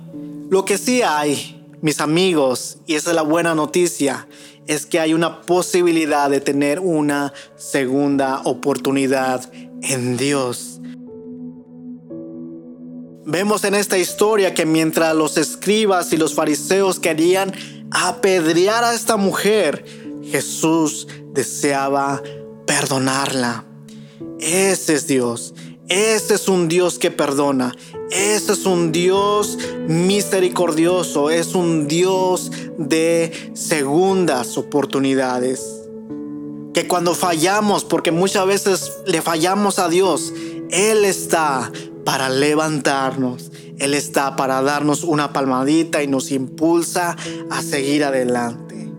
Lo 0.49 0.63
que 0.63 0.77
sí 0.77 1.01
hay, 1.01 1.56
mis 1.81 2.01
amigos, 2.01 2.77
y 2.85 2.95
esa 2.95 3.11
es 3.11 3.15
la 3.15 3.21
buena 3.21 3.55
noticia, 3.55 4.27
es 4.65 4.85
que 4.85 4.99
hay 4.99 5.13
una 5.13 5.41
posibilidad 5.41 6.29
de 6.29 6.41
tener 6.41 6.79
una 6.79 7.33
segunda 7.55 8.41
oportunidad 8.43 9.49
en 9.81 10.17
Dios. 10.17 10.79
Vemos 13.25 13.63
en 13.65 13.75
esta 13.75 13.97
historia 13.97 14.53
que 14.53 14.65
mientras 14.65 15.15
los 15.15 15.37
escribas 15.37 16.13
y 16.13 16.17
los 16.17 16.33
fariseos 16.33 16.99
querían 16.99 17.53
apedrear 17.91 18.83
a 18.83 18.93
esta 18.93 19.17
mujer, 19.17 19.83
Jesús 20.23 21.07
deseaba 21.33 22.21
perdonarla. 22.65 23.65
Ese 24.39 24.95
es 24.95 25.07
Dios. 25.07 25.53
Ese 25.89 26.33
es 26.33 26.49
un 26.49 26.67
Dios 26.67 26.99
que 26.99 27.11
perdona. 27.11 27.73
Ese 28.11 28.53
es 28.53 28.65
un 28.65 28.91
Dios 28.91 29.57
misericordioso. 29.87 31.29
Es 31.29 31.55
un 31.55 31.87
Dios 31.87 32.51
de 32.77 33.51
segundas 33.53 34.57
oportunidades. 34.57 35.65
Que 36.73 36.87
cuando 36.87 37.15
fallamos, 37.15 37.85
porque 37.85 38.11
muchas 38.11 38.45
veces 38.45 38.91
le 39.05 39.21
fallamos 39.21 39.79
a 39.79 39.87
Dios, 39.87 40.33
Él 40.71 41.05
está 41.05 41.71
para 42.03 42.29
levantarnos. 42.29 43.51
Él 43.79 43.93
está 43.93 44.35
para 44.35 44.61
darnos 44.61 45.03
una 45.03 45.31
palmadita 45.31 46.03
y 46.03 46.07
nos 46.07 46.31
impulsa 46.31 47.15
a 47.49 47.61
seguir 47.61 48.03
adelante. 48.03 48.91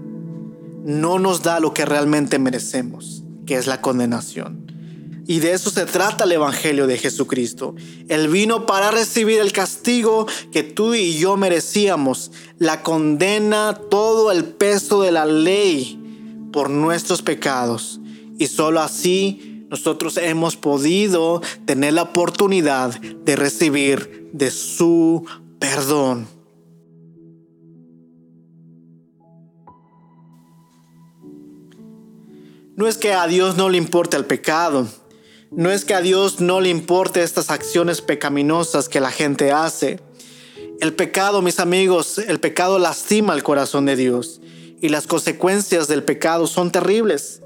No 0.84 1.18
nos 1.18 1.42
da 1.42 1.60
lo 1.60 1.74
que 1.74 1.84
realmente 1.84 2.38
merecemos, 2.38 3.24
que 3.44 3.56
es 3.56 3.66
la 3.66 3.82
condenación. 3.82 4.67
Y 5.28 5.40
de 5.40 5.52
eso 5.52 5.68
se 5.68 5.84
trata 5.84 6.24
el 6.24 6.32
Evangelio 6.32 6.86
de 6.86 6.96
Jesucristo. 6.96 7.74
Él 8.08 8.28
vino 8.28 8.64
para 8.64 8.90
recibir 8.90 9.40
el 9.40 9.52
castigo 9.52 10.26
que 10.50 10.62
tú 10.62 10.94
y 10.94 11.18
yo 11.18 11.36
merecíamos, 11.36 12.32
la 12.58 12.82
condena, 12.82 13.78
todo 13.90 14.32
el 14.32 14.44
peso 14.44 15.02
de 15.02 15.12
la 15.12 15.26
ley 15.26 16.48
por 16.50 16.70
nuestros 16.70 17.20
pecados. 17.20 18.00
Y 18.38 18.46
solo 18.46 18.80
así 18.80 19.66
nosotros 19.68 20.16
hemos 20.16 20.56
podido 20.56 21.42
tener 21.66 21.92
la 21.92 22.04
oportunidad 22.04 22.98
de 22.98 23.36
recibir 23.36 24.30
de 24.32 24.50
su 24.50 25.26
perdón. 25.58 26.26
No 32.76 32.86
es 32.86 32.96
que 32.96 33.12
a 33.12 33.26
Dios 33.26 33.58
no 33.58 33.68
le 33.68 33.76
importe 33.76 34.16
el 34.16 34.24
pecado, 34.24 34.88
no 35.50 35.70
es 35.70 35.84
que 35.84 35.94
a 35.94 36.00
Dios 36.00 36.40
no 36.40 36.60
le 36.60 36.68
importe 36.68 37.22
estas 37.22 37.50
acciones 37.50 38.00
pecaminosas 38.00 38.88
que 38.88 39.00
la 39.00 39.10
gente 39.10 39.52
hace. 39.52 40.00
El 40.80 40.94
pecado, 40.94 41.42
mis 41.42 41.58
amigos, 41.58 42.18
el 42.18 42.38
pecado 42.38 42.78
lastima 42.78 43.34
el 43.34 43.42
corazón 43.42 43.86
de 43.86 43.96
Dios 43.96 44.40
y 44.80 44.90
las 44.90 45.06
consecuencias 45.06 45.88
del 45.88 46.04
pecado 46.04 46.46
son 46.46 46.70
terribles. 46.70 47.42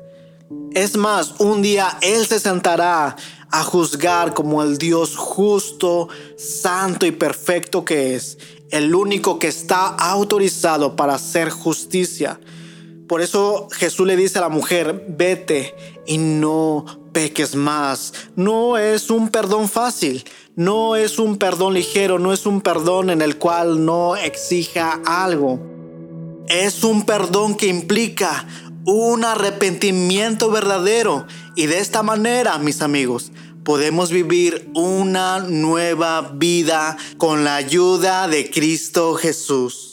Es 0.75 0.97
más, 0.97 1.37
un 1.39 1.63
día 1.63 1.99
Él 2.03 2.27
se 2.27 2.41
sentará 2.41 3.17
a 3.51 3.63
juzgar 3.63 4.35
como 4.35 4.63
el 4.63 4.79
Dios 4.79 5.17
justo, 5.17 6.09
santo 6.37 7.07
y 7.07 7.13
perfecto 7.13 7.85
que 7.85 8.15
es, 8.15 8.39
el 8.71 8.95
único 8.95 9.39
que 9.39 9.49
está 9.49 9.87
autorizado 9.87 10.97
para 10.97 11.15
hacer 11.15 11.51
justicia. 11.51 12.41
Por 13.07 13.21
eso 13.21 13.69
Jesús 13.73 14.07
le 14.07 14.17
dice 14.17 14.39
a 14.39 14.43
la 14.43 14.49
mujer, 14.49 15.05
vete 15.09 15.75
y 16.07 16.19
no 16.19 17.02
peques 17.13 17.55
más. 17.55 18.13
No 18.37 18.79
es 18.79 19.11
un 19.11 19.29
perdón 19.29 19.69
fácil, 19.69 20.25
no 20.57 20.97
es 20.97 21.19
un 21.19 21.37
perdón 21.37 21.75
ligero, 21.75 22.19
no 22.19 22.33
es 22.33 22.47
un 22.47 22.61
perdón 22.61 23.11
en 23.11 23.23
el 23.23 23.39
cual 23.39 23.85
no 23.85 24.17
exija 24.17 25.01
algo. 25.07 25.61
Es 26.49 26.85
un 26.85 27.05
perdón 27.05 27.57
que 27.57 27.67
implica 27.67 28.47
un 28.85 29.25
arrepentimiento 29.25 30.51
verdadero 30.51 31.27
y 31.55 31.67
de 31.67 31.79
esta 31.79 32.03
manera, 32.03 32.59
mis 32.59 32.83
amigos, 32.83 33.31
podemos 33.65 34.11
vivir 34.11 34.71
una 34.75 35.39
nueva 35.41 36.33
vida 36.35 36.97
con 37.17 37.45
la 37.45 37.57
ayuda 37.57 38.27
de 38.27 38.51
Cristo 38.51 39.15
Jesús. 39.15 39.92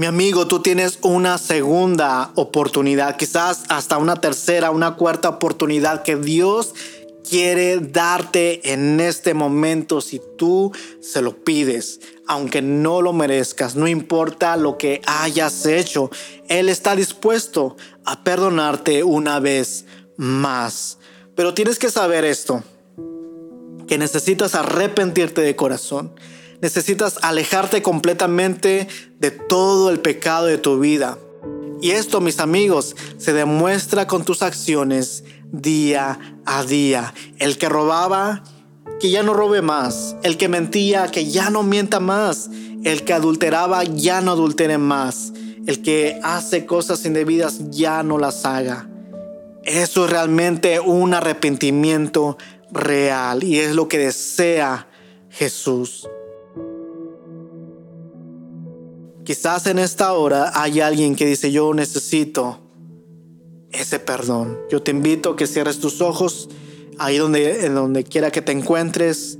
Mi 0.00 0.06
amigo, 0.06 0.48
tú 0.48 0.60
tienes 0.60 0.98
una 1.02 1.36
segunda 1.36 2.30
oportunidad, 2.34 3.18
quizás 3.18 3.64
hasta 3.68 3.98
una 3.98 4.16
tercera, 4.16 4.70
una 4.70 4.96
cuarta 4.96 5.28
oportunidad 5.28 6.04
que 6.04 6.16
Dios 6.16 6.74
quiere 7.28 7.80
darte 7.80 8.72
en 8.72 8.98
este 8.98 9.34
momento 9.34 10.00
si 10.00 10.18
tú 10.38 10.72
se 11.02 11.20
lo 11.20 11.44
pides, 11.44 12.00
aunque 12.26 12.62
no 12.62 13.02
lo 13.02 13.12
merezcas, 13.12 13.76
no 13.76 13.86
importa 13.86 14.56
lo 14.56 14.78
que 14.78 15.02
hayas 15.04 15.66
hecho, 15.66 16.08
Él 16.48 16.70
está 16.70 16.96
dispuesto 16.96 17.76
a 18.06 18.24
perdonarte 18.24 19.04
una 19.04 19.38
vez 19.38 19.84
más. 20.16 20.96
Pero 21.34 21.52
tienes 21.52 21.78
que 21.78 21.90
saber 21.90 22.24
esto, 22.24 22.64
que 23.86 23.98
necesitas 23.98 24.54
arrepentirte 24.54 25.42
de 25.42 25.56
corazón. 25.56 26.14
Necesitas 26.62 27.18
alejarte 27.22 27.82
completamente 27.82 28.86
de 29.18 29.30
todo 29.30 29.90
el 29.90 30.00
pecado 30.00 30.46
de 30.46 30.58
tu 30.58 30.78
vida. 30.78 31.18
Y 31.80 31.92
esto, 31.92 32.20
mis 32.20 32.40
amigos, 32.40 32.94
se 33.16 33.32
demuestra 33.32 34.06
con 34.06 34.24
tus 34.24 34.42
acciones 34.42 35.24
día 35.50 36.36
a 36.44 36.62
día. 36.64 37.14
El 37.38 37.56
que 37.56 37.70
robaba, 37.70 38.42
que 39.00 39.10
ya 39.10 39.22
no 39.22 39.32
robe 39.32 39.62
más. 39.62 40.16
El 40.22 40.36
que 40.36 40.48
mentía, 40.48 41.08
que 41.08 41.30
ya 41.30 41.48
no 41.48 41.62
mienta 41.62 42.00
más. 42.00 42.50
El 42.84 43.04
que 43.04 43.14
adulteraba, 43.14 43.84
ya 43.84 44.20
no 44.20 44.32
adultere 44.32 44.76
más. 44.76 45.32
El 45.66 45.80
que 45.80 46.20
hace 46.22 46.66
cosas 46.66 47.04
indebidas, 47.06 47.70
ya 47.70 48.02
no 48.02 48.18
las 48.18 48.44
haga. 48.44 48.88
Eso 49.64 50.04
es 50.04 50.10
realmente 50.10 50.80
un 50.80 51.14
arrepentimiento 51.14 52.36
real 52.72 53.44
y 53.44 53.58
es 53.58 53.74
lo 53.74 53.88
que 53.88 53.98
desea 53.98 54.88
Jesús. 55.30 56.08
Quizás 59.24 59.66
en 59.66 59.78
esta 59.78 60.12
hora 60.12 60.52
hay 60.54 60.80
alguien 60.80 61.14
que 61.14 61.26
dice, 61.26 61.52
yo 61.52 61.72
necesito 61.74 62.60
ese 63.70 63.98
perdón. 63.98 64.58
Yo 64.70 64.82
te 64.82 64.90
invito 64.90 65.30
a 65.30 65.36
que 65.36 65.46
cierres 65.46 65.78
tus 65.80 66.00
ojos 66.00 66.48
ahí 66.98 67.18
donde, 67.18 67.66
en 67.66 67.74
donde 67.74 68.04
quiera 68.04 68.30
que 68.30 68.42
te 68.42 68.52
encuentres 68.52 69.38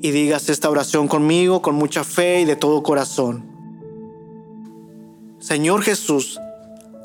y 0.00 0.10
digas 0.10 0.48
esta 0.48 0.70
oración 0.70 1.08
conmigo 1.08 1.62
con 1.62 1.74
mucha 1.74 2.04
fe 2.04 2.42
y 2.42 2.44
de 2.44 2.56
todo 2.56 2.82
corazón. 2.82 3.44
Señor 5.38 5.82
Jesús, 5.82 6.40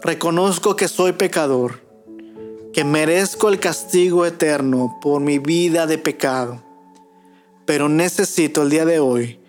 reconozco 0.02 0.76
que 0.76 0.88
soy 0.88 1.14
pecador, 1.14 1.82
que 2.74 2.84
merezco 2.84 3.50
el 3.50 3.60
castigo 3.60 4.26
eterno 4.26 4.98
por 5.02 5.22
mi 5.22 5.40
vida 5.40 5.86
de 5.86 5.98
pecado, 5.98 6.62
pero 7.66 7.88
necesito 7.88 8.64
el 8.64 8.70
día 8.70 8.86
de 8.86 9.00
hoy 9.00 9.40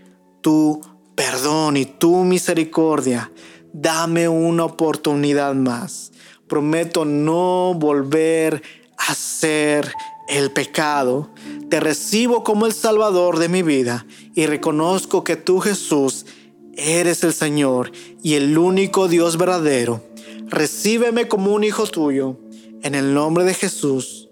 tu 0.40 0.80
perdón 1.14 1.76
y 1.76 1.86
tu 1.86 2.24
misericordia. 2.24 3.30
Dame 3.72 4.28
una 4.28 4.64
oportunidad 4.64 5.54
más. 5.54 6.12
Prometo 6.46 7.04
no 7.04 7.74
volver 7.74 8.62
a 8.98 9.12
hacer 9.12 9.92
el 10.28 10.50
pecado. 10.50 11.30
Te 11.70 11.80
recibo 11.80 12.44
como 12.44 12.66
el 12.66 12.72
Salvador 12.72 13.38
de 13.38 13.48
mi 13.48 13.62
vida 13.62 14.06
y 14.34 14.46
reconozco 14.46 15.24
que 15.24 15.36
tú 15.36 15.60
Jesús 15.60 16.26
eres 16.74 17.22
el 17.24 17.32
Señor 17.32 17.92
y 18.22 18.34
el 18.34 18.56
único 18.56 19.08
Dios 19.08 19.36
verdadero. 19.36 20.02
Recíbeme 20.48 21.28
como 21.28 21.54
un 21.54 21.64
hijo 21.64 21.86
tuyo. 21.86 22.38
En 22.82 22.94
el 22.94 23.14
nombre 23.14 23.44
de 23.44 23.54
Jesús. 23.54 24.28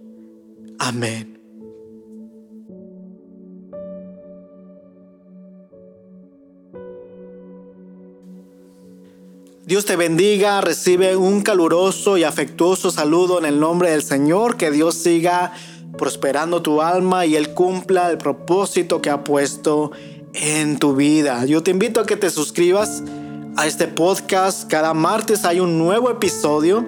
Amén. 0.78 1.39
Dios 9.70 9.84
te 9.84 9.94
bendiga, 9.94 10.60
recibe 10.60 11.14
un 11.14 11.42
caluroso 11.42 12.18
y 12.18 12.24
afectuoso 12.24 12.90
saludo 12.90 13.38
en 13.38 13.44
el 13.44 13.60
nombre 13.60 13.92
del 13.92 14.02
Señor, 14.02 14.56
que 14.56 14.72
Dios 14.72 14.96
siga 14.96 15.52
prosperando 15.96 16.60
tu 16.60 16.82
alma 16.82 17.24
y 17.24 17.36
Él 17.36 17.54
cumpla 17.54 18.10
el 18.10 18.18
propósito 18.18 19.00
que 19.00 19.10
ha 19.10 19.22
puesto 19.22 19.92
en 20.34 20.80
tu 20.80 20.96
vida. 20.96 21.44
Yo 21.44 21.62
te 21.62 21.70
invito 21.70 22.00
a 22.00 22.04
que 22.04 22.16
te 22.16 22.30
suscribas 22.30 23.04
a 23.56 23.68
este 23.68 23.86
podcast. 23.86 24.68
Cada 24.68 24.92
martes 24.92 25.44
hay 25.44 25.60
un 25.60 25.78
nuevo 25.78 26.10
episodio. 26.10 26.84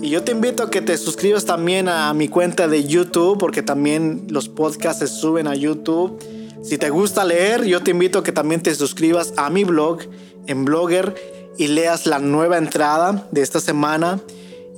Y 0.00 0.08
yo 0.08 0.24
te 0.24 0.32
invito 0.32 0.62
a 0.62 0.70
que 0.70 0.80
te 0.80 0.96
suscribas 0.96 1.44
también 1.44 1.90
a 1.90 2.14
mi 2.14 2.28
cuenta 2.28 2.68
de 2.68 2.84
YouTube, 2.86 3.36
porque 3.36 3.62
también 3.62 4.28
los 4.30 4.48
podcasts 4.48 5.00
se 5.00 5.08
suben 5.08 5.46
a 5.46 5.54
YouTube. 5.54 6.18
Si 6.62 6.78
te 6.78 6.88
gusta 6.88 7.22
leer, 7.26 7.66
yo 7.66 7.82
te 7.82 7.90
invito 7.90 8.20
a 8.20 8.24
que 8.24 8.32
también 8.32 8.62
te 8.62 8.74
suscribas 8.74 9.34
a 9.36 9.50
mi 9.50 9.64
blog 9.64 9.98
en 10.46 10.64
Blogger 10.64 11.37
y 11.58 11.66
leas 11.66 12.06
la 12.06 12.20
nueva 12.20 12.56
entrada 12.56 13.28
de 13.32 13.42
esta 13.42 13.60
semana. 13.60 14.20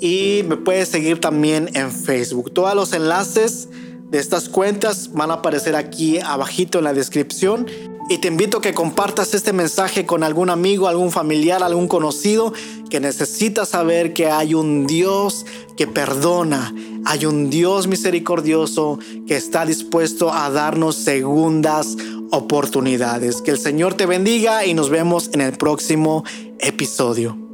Y 0.00 0.42
me 0.48 0.56
puedes 0.56 0.88
seguir 0.88 1.20
también 1.20 1.70
en 1.74 1.92
Facebook. 1.92 2.52
Todos 2.52 2.74
los 2.74 2.92
enlaces 2.94 3.68
de 4.08 4.18
estas 4.18 4.48
cuentas 4.48 5.12
van 5.12 5.30
a 5.30 5.34
aparecer 5.34 5.76
aquí 5.76 6.18
abajito 6.18 6.78
en 6.78 6.84
la 6.84 6.94
descripción. 6.94 7.66
Y 8.08 8.18
te 8.18 8.26
invito 8.26 8.58
a 8.58 8.60
que 8.60 8.74
compartas 8.74 9.34
este 9.34 9.52
mensaje 9.52 10.04
con 10.04 10.24
algún 10.24 10.50
amigo, 10.50 10.88
algún 10.88 11.12
familiar, 11.12 11.62
algún 11.62 11.86
conocido 11.86 12.52
que 12.88 12.98
necesita 12.98 13.64
saber 13.66 14.14
que 14.14 14.28
hay 14.28 14.54
un 14.54 14.88
Dios 14.88 15.46
que 15.76 15.86
perdona, 15.86 16.74
hay 17.04 17.24
un 17.24 17.50
Dios 17.50 17.86
misericordioso 17.86 18.98
que 19.28 19.36
está 19.36 19.64
dispuesto 19.64 20.32
a 20.32 20.50
darnos 20.50 20.96
segundas 20.96 21.96
oportunidades. 22.30 23.42
Que 23.42 23.50
el 23.52 23.58
Señor 23.58 23.94
te 23.94 24.06
bendiga 24.06 24.64
y 24.64 24.74
nos 24.74 24.90
vemos 24.90 25.30
en 25.32 25.40
el 25.40 25.52
próximo 25.52 26.24
episodio. 26.58 27.49